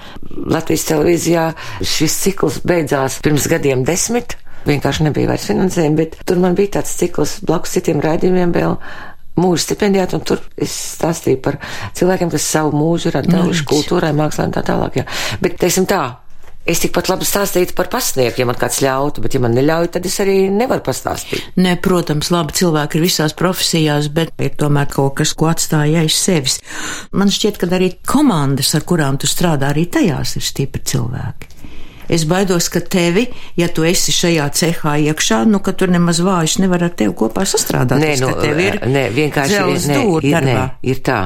Latvijas 0.48 0.86
televīzijā 0.88 1.50
šis 1.84 2.16
cikls 2.24 2.62
beidzās 2.64 3.18
pirms 3.24 3.48
gadiem 3.50 3.84
desmit. 3.84 4.38
Vienkārši 4.68 5.06
nebija 5.06 5.30
vairs 5.30 5.46
finansējuma, 5.48 5.96
bet 6.02 6.18
tur 6.28 6.40
man 6.42 6.56
bija 6.58 6.78
tāds 6.78 6.92
cikls 7.00 7.38
blakus 7.46 7.76
citiem 7.76 8.02
raidījumiem 8.04 8.52
vēl 8.56 8.76
mūža 9.40 9.64
stipendijāti, 9.68 10.18
un 10.18 10.24
tur 10.26 10.42
es 10.60 10.74
stāstīju 10.98 11.40
par 11.44 11.60
cilvēkiem, 11.96 12.32
kas 12.32 12.48
savu 12.56 12.74
mūžu 12.76 13.08
ir 13.10 13.20
atdevuši 13.22 13.68
kultūrai, 13.68 14.12
mākslā 14.16 14.50
un 14.50 14.56
tā 14.56 14.64
tālāk. 14.66 15.00
Jā. 15.00 15.06
Bet, 15.40 15.56
teiksim 15.62 15.88
tā, 15.88 16.02
Es 16.68 16.82
tikpat 16.82 17.08
labi 17.08 17.24
stāstītu 17.24 17.72
par 17.72 17.88
pasnieku, 17.88 18.42
ja 18.42 18.44
man 18.46 18.58
kāds 18.60 18.82
ļautu, 18.84 19.22
bet, 19.24 19.32
ja 19.32 19.40
man 19.40 19.54
neļauj, 19.56 19.86
tad 19.94 20.04
es 20.04 20.18
arī 20.20 20.34
nevaru 20.52 20.84
pastāstīt. 20.84 21.56
Nē, 21.56 21.78
protams, 21.80 22.28
labi 22.30 22.52
cilvēki 22.58 22.98
ir 22.98 23.04
visās 23.06 23.34
profesijās, 23.34 24.10
bet 24.12 24.34
ir 24.36 24.52
tomēr 24.60 24.90
kaut 24.92 25.16
kas, 25.22 25.32
ko 25.32 25.48
atstāja 25.48 26.04
aiz 26.04 26.18
sevis. 26.20 26.58
Man 27.16 27.32
šķiet, 27.32 27.56
ka 27.58 27.70
arī 27.78 27.94
komandas, 28.04 28.74
ar 28.76 28.84
kurām 28.84 29.16
tu 29.18 29.30
strādā, 29.30 29.72
arī 29.72 29.86
tajās 29.88 30.36
ir 30.36 30.44
stipri 30.44 30.84
cilvēki. 30.92 31.48
Es 32.10 32.26
baidos, 32.26 32.68
ka 32.72 32.82
tevi, 32.82 33.28
ja 33.60 33.68
tu 33.70 33.84
esi 33.86 34.14
šajā 34.14 34.48
cehā 34.58 34.96
iekšā, 35.10 35.44
nu, 35.46 35.60
ka 35.62 35.74
tur 35.78 35.92
nemaz 35.92 36.18
vājš 36.26 36.58
nevar 36.64 36.88
ar 36.88 36.94
tevi 36.98 37.14
kopā 37.16 37.46
sastrādāt. 37.46 38.02
Nē, 38.02 38.16
nu, 38.24 38.32
tev 38.40 38.58
ir 38.58 38.80
nē, 38.90 39.06
vienkārši 39.14 39.60
ir, 39.60 39.86
nē, 39.92 40.02
ir, 40.32 40.38
nē, 40.50 40.58
ir 40.90 41.02
tā, 41.06 41.20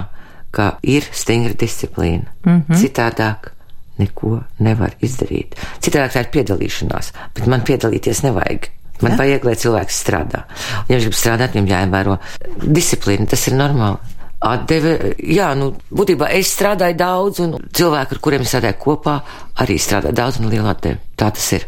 ka 0.55 0.75
ir 0.83 1.09
stingra 1.13 1.57
disciplīna. 1.59 2.29
Mm 2.45 2.63
-hmm. 2.69 2.81
Citādāk 2.85 3.55
neko 3.99 4.41
nevar 4.59 4.95
izdarīt. 5.05 5.55
Citādi 5.83 6.15
tā 6.15 6.25
ir 6.25 6.33
piedalīšanās, 6.35 7.13
bet 7.35 7.47
man 7.47 7.63
piedalīties 7.67 8.25
nevajag. 8.27 8.71
Man 9.03 9.13
ja? 9.13 9.19
vajag, 9.19 9.45
lai 9.45 9.55
cilvēks 9.59 9.97
strādā. 10.05 10.45
Un, 10.47 10.89
ja 10.89 10.99
viņš 10.99 11.07
grib 11.09 11.17
strādāt, 11.19 11.57
viņam 11.57 11.71
jāievēro 11.73 12.19
disciplīna, 12.65 13.27
tas 13.27 13.49
ir 13.49 13.57
normāli 13.59 14.14
atdeve. 14.45 15.15
Jā, 15.19 15.53
nu, 15.59 15.73
būtībā 15.95 16.31
es 16.37 16.53
strādāju 16.55 16.99
daudz, 17.01 17.41
un 17.45 17.57
cilvēki, 17.75 18.17
ar 18.17 18.23
kuriem 18.25 18.47
strādāju 18.49 18.81
kopā, 18.85 19.19
arī 19.65 19.79
strādā 19.81 20.13
daudz 20.15 20.41
un 20.41 20.51
liela 20.53 20.75
atdeve. 20.75 21.01
Tā 21.19 21.31
tas 21.35 21.49
ir. 21.57 21.67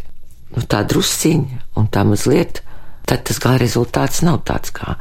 Nu, 0.57 0.63
tā 0.63 0.83
drusciņa 0.89 1.63
un 1.81 1.89
tā 1.93 2.05
mazliet, 2.07 2.63
tad 3.07 3.25
tas 3.27 3.41
gala 3.43 3.59
rezultāts 3.61 4.23
nav 4.27 4.43
tāds 4.49 4.73
kā. 4.75 4.97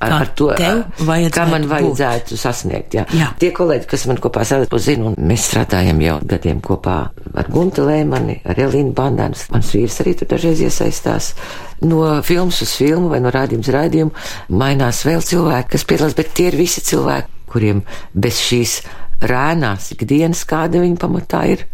Ar, 0.00 0.14
ar 0.16 0.30
to, 0.32 0.46
kā 0.56 1.44
man 1.50 1.66
vajadzētu 1.68 2.32
būt. 2.32 2.40
sasniegt. 2.40 2.94
Jā. 2.96 3.02
Jā. 3.12 3.26
Tie 3.40 3.50
kolēģi, 3.52 3.84
kas 3.90 4.06
man 4.08 4.20
kopā 4.22 4.46
strādā, 4.48 4.78
zinu, 4.80 5.10
un 5.10 5.28
mēs 5.28 5.44
strādājam 5.50 6.00
jau 6.00 6.14
gadiem 6.30 6.62
kopā 6.64 6.94
ar 7.36 7.50
Gunta 7.52 7.84
Lēmani, 7.84 8.38
ar 8.48 8.62
Elīnu 8.64 8.94
Bandānu. 8.96 9.36
Mans 9.52 9.74
vīrs 9.76 10.00
arī 10.00 10.14
tur 10.16 10.30
dažreiz 10.30 10.62
iesaistās 10.64 11.34
no 11.84 12.00
filmas 12.24 12.62
uz 12.64 12.72
filmu 12.80 13.12
vai 13.12 13.20
no 13.20 13.32
rādījuma 13.34 13.66
uz 13.66 13.70
rādījumu, 13.76 14.24
mainās 14.62 15.02
vēl 15.04 15.20
cilvēki, 15.26 15.70
kas 15.76 15.86
piedalās, 15.92 16.16
bet 16.16 16.32
tie 16.36 16.48
ir 16.48 16.56
visi 16.60 16.84
cilvēki, 16.88 17.44
kuriem 17.52 17.84
bez 18.16 18.40
šīs 18.40 18.80
rēnās 19.28 19.92
ikdienas, 19.98 20.46
kāda 20.48 20.80
viņa 20.80 21.00
pamatā 21.00 21.44
ir, 21.52 21.68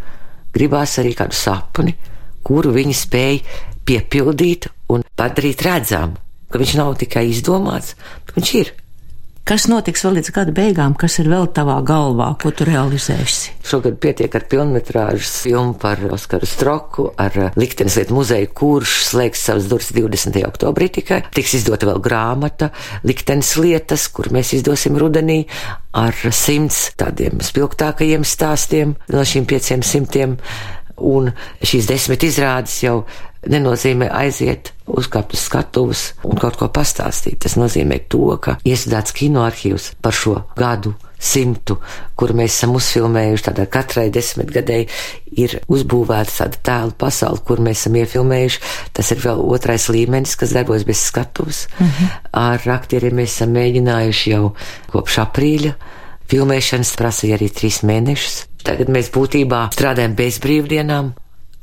gribās 0.54 0.98
arī 0.98 1.14
kādu 1.14 1.36
sapni, 1.36 1.94
kuru 2.46 2.74
viņi 2.74 2.94
spēj 3.06 3.42
piepildīt 3.86 4.70
un 4.90 5.06
padarīt 5.18 5.62
redzamu, 5.66 6.25
ka 6.50 6.62
viņš 6.62 6.74
nav 6.80 6.96
tikai 7.02 7.28
izdomāts, 7.30 7.94
bet 8.26 8.38
viņš 8.40 8.58
ir. 8.62 8.74
Kas 9.46 9.68
notiks 9.70 10.02
vēl 10.02 10.16
līdz 10.18 10.32
gada 10.34 10.50
beigām, 10.50 10.96
kas 10.98 11.20
ir 11.22 11.28
vēl 11.30 11.44
tavā 11.54 11.76
galvā, 11.86 12.32
ko 12.42 12.50
tu 12.50 12.64
realizēsi? 12.66 13.52
Šogad 13.62 14.00
pietiek 14.02 14.32
ar 14.34 14.42
pilnmetrāžas 14.50 15.36
filmu 15.44 15.76
par 15.78 16.00
Oskaru 16.16 16.48
Stroku, 16.50 17.04
ar 17.14 17.52
Liktenes 17.54 17.94
lietu 17.94 18.16
muzeju, 18.16 18.48
kurš 18.58 18.96
slēgs 19.12 19.44
savas 19.46 19.68
durvis 19.70 19.92
20. 19.94 20.40
oktobrī 20.48 20.88
tikai. 20.96 21.20
Tiks 21.30 21.54
izdota 21.60 21.86
vēl 21.86 22.02
grāmata 22.02 22.72
Liktenes 23.06 23.52
lietas, 23.62 24.08
kur 24.10 24.32
mēs 24.34 24.50
izdosim 24.58 24.98
rudenī 24.98 25.44
ar 25.94 26.26
simts 26.34 26.88
tādiem 26.98 27.38
spilgtākajiem 27.38 28.26
stāstiem 28.26 28.96
no 29.14 29.22
šīm 29.22 29.46
pieciem 29.46 29.86
simtiem. 29.86 30.34
Un 30.96 31.32
šīs 31.62 31.88
desmit 31.90 32.24
izrādes 32.24 32.78
jau 32.82 33.02
nenozīmē 33.46 34.08
aiziet, 34.10 34.72
uzkāpt 34.86 35.34
uz 35.36 35.44
skatuves 35.46 36.04
un 36.26 36.38
kaut 36.40 36.58
ko 36.60 36.68
pastāstīt. 36.72 37.40
Tas 37.44 37.56
nozīmē 37.60 38.00
to, 38.10 38.28
ka 38.42 38.58
iestāts 38.66 39.14
kinoarchīvs 39.16 39.92
par 40.02 40.16
šo 40.16 40.40
gadu 40.58 40.94
simtu, 41.16 41.78
kur 42.18 42.32
mēs 42.36 42.58
esam 42.58 42.74
uzfilmējuši, 42.76 43.44
tādā 43.48 43.64
katrai 43.72 44.06
desmitgadēji 44.12 44.88
ir 45.40 45.56
uzbūvēta 45.72 46.34
tāda 46.42 46.60
tēla 46.68 46.96
pasaule, 47.00 47.42
kur 47.46 47.62
mēs 47.64 47.84
esam 47.84 47.96
iefilmējuši. 48.02 48.62
Tas 48.96 49.12
ir 49.14 49.22
vēl 49.24 49.42
otrais 49.56 49.88
līmenis, 49.92 50.36
kas 50.38 50.52
darbojas 50.56 50.84
bez 50.88 51.04
skatuves. 51.08 51.66
Mm 51.78 51.86
-hmm. 51.86 52.18
Ar 52.32 52.68
aktieriem 52.76 53.16
mēs 53.16 53.38
esam 53.38 53.54
mēģinājuši 53.56 54.30
jau 54.30 54.54
kopš 54.92 55.18
aprīļa. 55.24 55.72
Filmēšanas 56.26 56.96
prasīja 56.98 57.38
arī 57.38 57.48
trīs 57.54 57.82
mēnešus. 57.82 58.46
Tagad 58.66 58.90
mēs 58.90 59.12
būtībā 59.14 59.68
strādājam 59.74 60.16
bez 60.18 60.40
brīvdienām, 60.42 61.12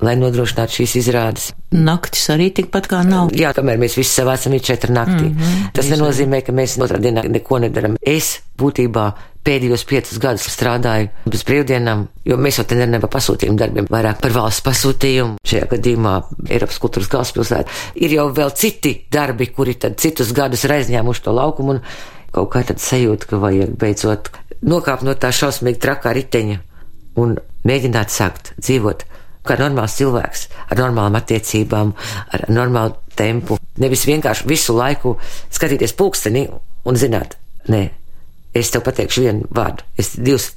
lai 0.04 0.14
nodrošinātu 0.20 0.78
šīs 0.80 0.96
izrādes. 1.02 1.50
Naktis 1.76 2.30
arī 2.32 2.50
tikpat 2.56 2.88
kā 2.92 3.02
nav. 3.08 3.34
Jā, 3.36 3.52
kamēr 3.56 3.82
mēs 3.82 3.98
visi 4.00 4.12
savācam 4.14 4.56
ir 4.56 4.64
četri 4.64 4.96
naktī. 4.96 5.28
Mm 5.28 5.36
-hmm. 5.38 5.70
Tas 5.76 5.90
nenozīmē, 5.92 6.42
ka 6.46 6.56
mēs 6.56 6.78
otrā 6.80 7.00
dienā 7.04 7.28
neko 7.28 7.60
nedaram. 7.60 7.98
Es 8.02 8.40
būtībā 8.58 9.12
pēdējos 9.44 9.84
piecus 9.86 10.20
gadus 10.20 10.48
strādāju 10.48 11.10
bez 11.26 11.44
brīvdienām, 11.44 12.08
jo 12.26 12.38
mēs 12.38 12.58
jau 12.58 12.66
te 12.66 12.76
nerunājam 12.76 13.02
par 13.02 13.14
pasūtījumu 13.18 13.58
darbiem, 13.58 13.86
vairāk 13.92 14.22
par 14.22 14.32
valsts 14.32 14.64
pasūtījumu. 14.64 15.36
Šajā 15.48 15.68
gadījumā 15.76 16.14
Eiropas 16.50 16.80
kultūras 16.80 17.10
galvaspilsēta 17.10 17.70
ir 17.96 18.12
jau 18.12 18.30
vēl 18.32 18.56
citi 18.56 19.06
darbi, 19.12 19.48
kuri 19.48 19.74
tad 19.74 20.00
citus 20.00 20.32
gadus 20.32 20.64
ir 20.64 20.72
aizņēmuši 20.72 21.24
to 21.24 21.32
laukumu 21.32 21.72
un 21.72 21.82
kaut 22.32 22.54
kā 22.54 22.64
tad 22.64 22.80
sajūta, 22.80 23.28
ka 23.28 23.38
vajag 23.38 23.76
beidzot 23.78 24.30
nokāpt 24.62 25.04
no 25.04 25.14
tā 25.14 25.32
šausmīgi 25.36 25.80
trakā 25.80 26.14
riteņa 26.14 26.60
un 27.20 27.36
mēģināt 27.68 28.14
sākt 28.14 28.54
dzīvot 28.60 29.06
kā 29.44 29.58
normāls 29.60 29.98
cilvēks, 30.00 30.48
ar 30.72 30.80
normālām 30.80 31.18
attiecībām, 31.20 31.94
ar 32.32 32.46
normālu 32.52 32.96
tempu. 33.18 33.58
Nevis 33.84 34.06
vienkārši 34.08 34.48
visu 34.48 34.76
laiku 34.78 35.18
skatīties 35.54 35.96
pulksteni 36.00 36.46
un 36.88 37.00
zināt, 37.00 37.36
nē, 37.68 37.84
es 38.56 38.72
tev 38.72 38.86
pateikšu 38.86 39.26
vienu 39.26 39.50
vārdu. 39.54 39.84
Es 40.00 40.14
divus 40.16 40.54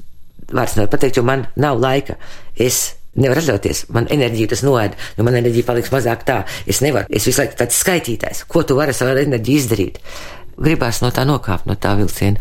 vārdus 0.53 0.77
nevaru 0.79 0.93
pateikt, 0.93 1.19
jo 1.19 1.27
man 1.27 1.47
nav 1.59 1.81
laika. 1.83 2.17
Es 2.55 2.95
nevaru 3.17 3.43
atļauties, 3.43 3.87
man 3.97 4.09
enerģija 4.13 4.53
tas 4.53 4.63
noēd, 4.67 4.97
jo 5.17 5.27
man 5.27 5.39
enerģija 5.41 5.67
paliks 5.67 5.93
mazāk 5.95 6.27
tā. 6.29 6.43
Es 6.69 6.83
nevaru, 6.85 7.09
es 7.11 7.27
visu 7.27 7.43
laiku 7.43 7.59
tāds 7.59 7.81
skaitītājs, 7.83 8.45
ko 8.51 8.63
tu 8.63 8.79
vari 8.79 8.95
ar 8.95 8.99
savu 8.99 9.17
enerģiju 9.17 9.63
izdarīt. 9.63 10.01
Gribās 10.57 11.03
no 11.03 11.11
tā 11.13 11.27
nokāpt, 11.29 11.67
no 11.69 11.77
tā 11.81 11.97
vilciena. 11.99 12.41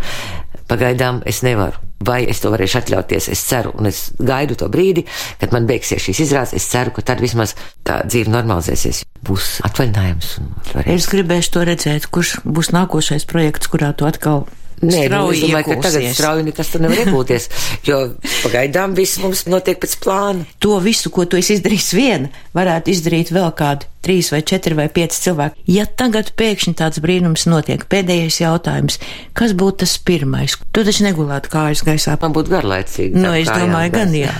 Pagaidām 0.70 1.24
es 1.28 1.42
nevaru. 1.46 1.85
Vai 2.04 2.26
es 2.28 2.42
to 2.44 2.52
varēšu 2.52 2.82
atļauties? 2.82 3.30
Es 3.32 3.44
ceru, 3.48 3.72
un 3.80 3.88
es 3.88 4.10
gaidu 4.20 4.58
to 4.60 4.68
brīdi, 4.72 5.06
kad 5.40 5.54
man 5.56 5.68
beigsies 5.70 6.04
šīs 6.04 6.26
izrādes. 6.26 6.56
Es 6.58 6.68
ceru, 6.68 6.92
ka 6.96 7.06
tad 7.08 7.24
vismaz 7.24 7.56
tā 7.88 8.02
dzīve 8.04 8.34
normalizēsies. 8.34 9.06
Būs 9.26 9.62
atvaļinājums. 9.70 10.36
Es 10.84 11.08
gribēšu 11.12 11.56
to 11.56 11.64
redzēt, 11.72 12.10
kurš 12.12 12.42
būs 12.44 12.74
nākošais 12.76 13.28
projekts, 13.32 13.72
kurā 13.72 13.94
tu 13.96 14.10
atkal 14.10 14.44
Nē, 14.84 15.06
nu, 15.08 15.30
es 15.32 15.40
domāju, 15.40 15.70
ka 15.70 15.88
tagad 15.88 16.06
strauji 16.12 16.44
nekas 16.50 16.70
tur 16.74 16.82
nevar 16.84 17.00
iegūties, 17.06 17.46
jo 17.88 18.00
pagaidām 18.44 18.96
viss 18.98 19.22
mums 19.24 19.46
notiek 19.48 19.80
pēc 19.80 19.96
plāna. 20.04 20.44
To 20.60 20.82
visu, 20.84 21.12
ko 21.16 21.24
tu 21.30 21.40
esi 21.40 21.56
izdarījis 21.56 21.92
vien, 21.96 22.28
varētu 22.58 22.92
izdarīt 22.92 23.32
vēl 23.36 23.54
kādi 23.56 23.88
trīs 24.06 24.30
vai 24.34 24.42
četri 24.46 24.78
vai 24.78 24.88
pieci 24.94 25.22
cilvēki. 25.26 25.66
Ja 25.74 25.88
tagad 25.90 26.32
pēkšņi 26.38 26.76
tāds 26.78 27.02
brīnums 27.04 27.48
notiek, 27.50 27.86
pēdējais 27.90 28.40
jautājums, 28.44 29.00
kas 29.38 29.56
būtu 29.58 29.84
tas 29.84 29.96
pirmais? 30.06 30.58
Tu 30.76 30.86
taču 30.86 31.06
negulētu 31.08 31.52
kājas 31.54 31.84
gaisā. 31.88 32.18
Man 32.22 32.36
būtu 32.36 32.54
garlaicīgi. 32.54 33.18
Nu, 33.18 33.34
es 33.38 33.50
domāju, 33.50 33.94
gan 33.96 34.16
jā. 34.16 34.34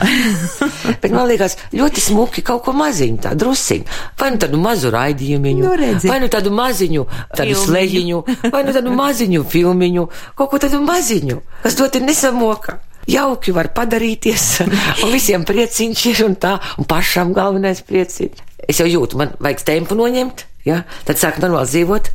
Bet 1.02 1.12
man 1.12 1.30
liekas, 1.32 1.58
ļoti 1.76 2.04
smuki 2.04 2.46
kaut 2.46 2.66
ko 2.68 2.76
maziņu, 2.78 3.22
tā 3.26 3.36
drusiņu. 3.38 3.90
Vai 4.22 4.32
nu 4.36 4.42
tādu 4.42 4.62
mazu 4.62 4.94
raidījumiņu, 4.94 5.66
nu, 5.66 5.76
redzi. 5.80 6.10
vai 6.12 6.22
nu 6.24 6.32
tādu 6.32 6.54
maziņu, 6.56 7.06
tādu 7.36 7.60
slejiņu, 7.66 8.24
vai 8.54 8.66
nu 8.68 8.76
tādu 8.76 8.96
maziņu 8.96 9.46
filmiņu, 9.52 10.10
kaut 10.38 10.52
ko 10.54 10.62
tādu 10.62 10.82
maziņu, 10.86 11.42
kas 11.66 11.80
dot 11.80 11.98
ir 11.98 12.06
nesamoka 12.06 12.80
jauki 13.10 13.54
var 13.56 13.72
padarīties, 13.76 14.50
un 15.04 15.14
visiem 15.14 15.46
prieciņš 15.48 16.06
ir 16.14 16.26
un 16.28 16.36
tā, 16.40 16.58
un 16.80 16.90
pašam 16.90 17.34
galvenais 17.36 17.84
prieciņš 17.86 18.46
es 18.70 18.80
jau 18.82 18.88
jūtu, 18.90 19.20
man 19.20 19.36
vajag 19.42 19.66
tempu 19.68 19.98
noņemt, 19.98 20.46
ja? 20.68 20.84
tad 21.08 21.22
sāk 21.22 21.42
normāli 21.44 21.72
dzīvot. 21.72 22.10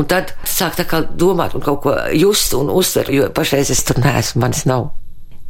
Un 0.00 0.06
tad 0.08 0.30
sāk 0.48 0.78
tā 0.78 0.86
kā 0.88 1.02
domāt 1.04 1.52
un 1.52 1.60
kaut 1.60 1.82
ko 1.84 1.92
just 2.16 2.54
un 2.56 2.70
uzsver, 2.72 3.10
jo 3.12 3.26
pašreiz 3.36 3.68
es 3.74 3.82
tur 3.84 4.00
neesmu, 4.00 4.40
manis 4.40 4.64
nav. 4.68 4.88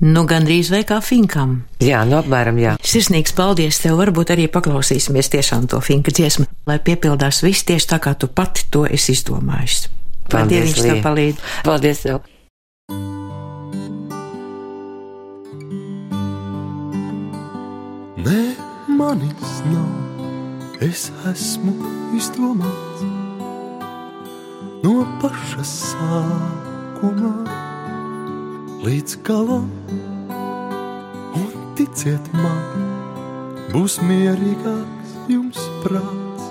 Nu, 0.03 0.25
gandrīz 0.27 0.73
vai 0.73 0.81
kā 0.83 0.97
finkam. 0.99 1.61
Jā, 1.79 2.01
nu, 2.09 2.17
apmēram, 2.19 2.59
jā. 2.59 2.73
Sirsnīgs 2.83 3.37
paldies 3.39 3.79
tev, 3.85 3.95
varbūt 4.01 4.35
arī 4.35 4.49
paklausīsimies 4.51 5.31
tiešām 5.37 5.71
to 5.71 5.79
finka 5.85 6.11
dziesmu, 6.11 6.49
lai 6.67 6.81
piepildās 6.83 7.45
viss 7.47 7.69
tieši 7.71 7.93
tā, 7.95 8.03
kā 8.03 8.17
tu 8.19 8.33
pati 8.35 8.67
to 8.75 8.83
esi 8.91 9.15
izdomājis. 9.15 9.87
Paldies, 10.33 10.73
viņš 10.73 10.85
tev 10.89 11.03
palīdz. 11.07 11.49
Paldies 11.71 12.03
tev. 12.09 12.32
Manis 19.03 19.53
nav 19.73 20.83
es 20.87 21.01
esmu 21.31 21.73
izdomāts 22.19 23.03
no 24.85 24.95
paša 25.23 25.65
sākuma. 25.67 27.33
līdz 28.83 29.13
galam, 29.27 29.69
un 31.39 31.51
ticiet 31.79 32.31
man, 32.35 32.81
būs 33.75 33.99
mierīgāks 34.09 35.15
jums 35.31 35.61
prāts. 35.85 36.49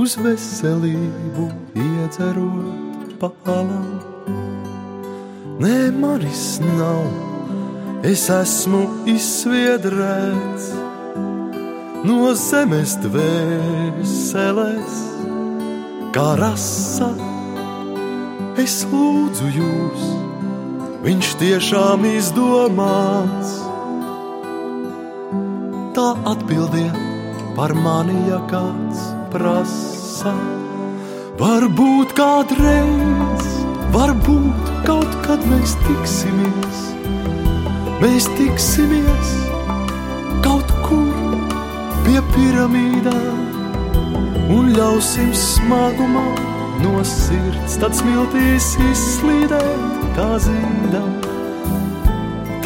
Uz 0.00 0.16
veselību 0.24 1.50
iedzerot 1.84 3.12
palam, 3.20 3.86
nē, 5.60 5.76
manis 6.00 6.48
nav, 6.64 7.25
es 8.06 8.28
esmu 8.30 8.82
izsviedrēts 9.10 10.66
no 12.06 12.30
zemes 12.38 12.94
dvēseles, 13.02 14.98
kā 16.14 16.26
rasa. 16.38 17.08
Es 18.62 18.76
lūdzu 18.92 19.50
jūs, 19.56 20.04
viņš 21.02 21.32
tiešām 21.42 22.06
izdomāts. 22.12 23.56
Tā 25.96 26.08
atbildiet 26.30 27.02
par 27.58 27.74
mani, 27.74 28.16
ja 28.30 28.38
kāds 28.52 29.02
prasa. 29.34 30.34
Varbūt 31.40 32.14
kādreiz, 32.16 33.50
varbūt 33.92 34.70
kaut 34.86 35.18
kad 35.26 35.42
mēs 35.50 35.74
tiksimies, 35.84 36.86
mēs 38.02 38.26
tiksimies 38.36 39.30
kaut 40.44 40.70
kur 40.84 41.14
pie 42.06 42.20
piramīdām 42.34 43.38
un 44.56 44.68
ļausim 44.76 45.32
smagumā 45.36 46.26
no 46.82 47.00
sirds, 47.08 47.78
tad 47.80 47.92
smiltīs 47.96 48.66
izslīdēt 48.90 50.04
kā 50.16 50.30
zīdam. 50.44 51.12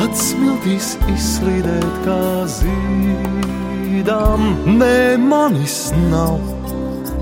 Tad 0.00 0.12
smiltīs 0.16 0.94
izslīdēt 1.12 1.98
kā 2.06 2.22
zīdam. 2.58 4.40
Nē, 4.80 5.16
manis 5.20 5.78
nav, 6.08 6.40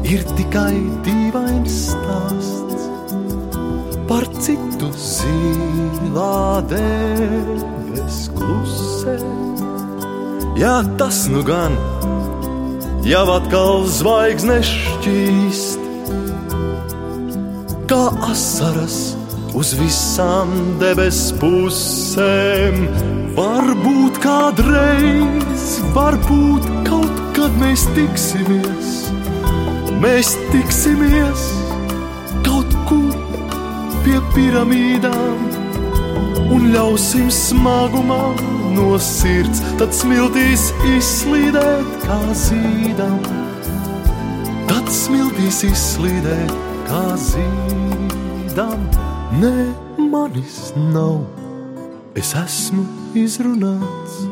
ir 0.07 0.23
tikai 0.39 0.77
dīvains 1.07 1.75
stāsts 1.93 2.87
par 4.09 4.25
citu 4.41 4.89
zilā 4.97 6.39
debes 8.09 8.29
klusē. 8.33 9.17
Jā, 10.59 10.83
tas 10.99 11.29
nu 11.29 11.43
gan 11.45 11.77
jau 13.07 13.27
atkal 13.37 13.85
zvaigznes 13.87 14.67
šķīst, 14.67 15.85
kā 17.89 18.05
asaras 18.31 19.15
uz 19.55 19.75
visām 19.79 20.79
debes 20.81 21.33
pusēm. 21.41 22.89
Varbūt 23.39 24.19
kādreiz, 24.25 25.67
varbūt 25.95 26.65
kaut 26.89 27.21
kad 27.37 27.55
mēs 27.61 27.87
tiksimies, 27.95 28.97
mēs 30.03 30.35
tiksimies 30.51 31.45
kaut 32.43 32.75
kur 32.89 33.15
pie 34.03 34.19
piramīdām 34.35 35.48
un 36.55 36.71
ļausim 36.73 37.29
smagumam 37.33 38.39
no 38.77 38.97
sirds, 39.03 39.61
tad 39.81 39.95
smiltīs 39.97 40.69
izslīdēt 40.95 41.99
kā 42.05 42.19
zīdam. 42.45 43.19
Tad 44.69 44.89
smiltīs 44.93 45.63
izslīdēt 45.69 46.55
kā 46.89 47.05
zīdam. 47.29 48.89
Nē, 49.39 49.55
manis 50.11 50.73
nav, 50.93 51.21
es 52.19 52.33
esmu 52.39 52.87
izrunāts 53.19 54.25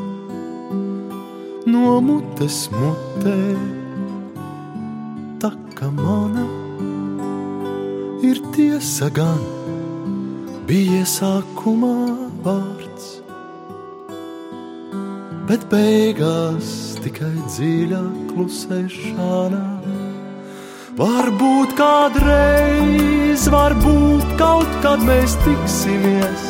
no 1.67 1.99
mutes 2.01 2.67
mutē. 2.73 3.37
Tā 5.41 5.51
kā 5.77 5.89
mana 5.93 6.45
ir 8.25 8.41
tiesa 8.55 9.11
gan, 9.13 9.43
bija 10.67 11.05
sākumā 11.07 11.95
vārds 12.43 13.17
bet 15.47 15.63
beigās 15.71 16.69
tikai 17.03 17.31
dziļā 17.47 18.01
klusēšanā. 18.31 19.63
Varbūt 20.97 21.75
kādreiz, 21.77 23.45
varbūt 23.53 24.33
kaut 24.39 24.73
kad 24.83 25.03
mēs 25.07 25.37
tiksimies, 25.45 26.47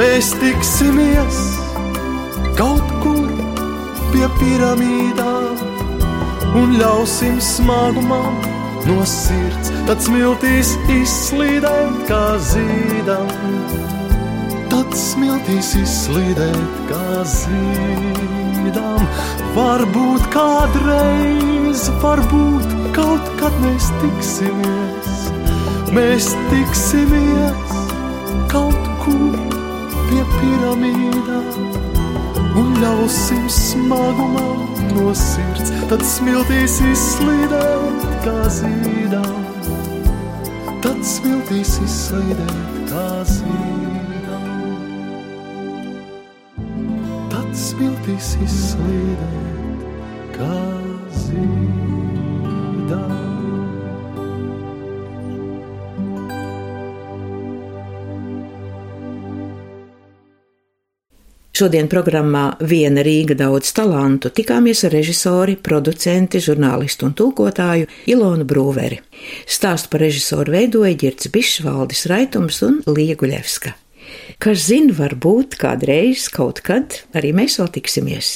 mēs 0.00 0.32
tiksimies 0.40 1.42
kaut 2.58 2.88
kur 3.04 3.28
pie 4.14 4.26
piramīdām 4.40 5.62
un 6.62 6.74
ļausim 6.80 7.38
smagumam 7.42 8.53
no 8.88 9.04
sirds, 9.08 9.70
tad 9.88 10.02
smiltīs 10.04 10.74
izslīdēt 10.92 12.00
kā 12.08 12.22
zīdam. 12.50 13.30
Tad 14.72 14.96
smiltīs 14.98 15.74
izslīdēt 15.80 16.80
kā 16.90 17.22
zīdām. 17.34 19.04
Varbūt 19.54 20.26
kādreiz, 20.34 21.86
varbūt 22.02 22.74
kaut 22.96 23.30
kad 23.40 23.54
mēs 23.62 23.90
tiksimies, 24.02 25.14
mēs 25.94 26.32
tiksimies 26.50 27.78
kaut 28.50 28.90
kur 29.04 29.38
pie 30.08 30.22
piramīdām 30.36 31.82
un 32.58 32.74
ļausim 32.82 33.46
smagumam 33.50 34.64
no 34.94 35.10
sirds, 35.18 35.72
tad 35.90 36.04
smiltīs 36.06 36.78
izslīdēt 36.92 38.04
kā 38.26 38.33
zīdām. 38.58 39.44
Tad 40.84 41.04
smiltīs 41.14 41.78
izslīdēt 41.84 42.80
kā 42.92 43.08
zīdām. 43.28 43.74
smiltīs 47.54 48.34
izslīdēt 48.44 49.84
kā 50.34 50.56
zīdā. 51.24 53.23
Šodien 61.54 61.86
programmā 61.86 62.56
Viena 62.66 63.04
Rīga 63.06 63.36
daudz 63.38 63.68
talantu 63.76 64.26
tikāmies 64.34 64.80
ar 64.88 64.90
režisori, 64.90 65.52
producenti, 65.54 66.40
žurnālistu 66.42 67.06
un 67.06 67.12
tulkotāju 67.14 67.86
Ilonu 68.10 68.42
Brūveri. 68.42 68.98
Stāstu 69.46 69.92
par 69.92 70.02
režisoru 70.02 70.50
veidoja 70.50 70.96
Girts 70.98 71.30
Bišs, 71.30 71.60
Valdis 71.62 72.08
Raitums 72.10 72.58
un 72.66 72.80
Līja 72.90 73.14
Guļevska. 73.22 73.70
Kas 74.42 74.66
zina, 74.66 74.98
varbūt 74.98 75.54
kādreiz, 75.62 76.26
kaut 76.26 76.58
kad 76.66 76.98
arī 77.14 77.30
mēs 77.38 77.60
vēl 77.62 77.70
tiksimies. 77.78 78.34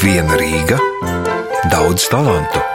Viena 0.00 0.40
Rīga, 0.40 0.80
daudz 1.68 2.08
talantu. 2.08 2.71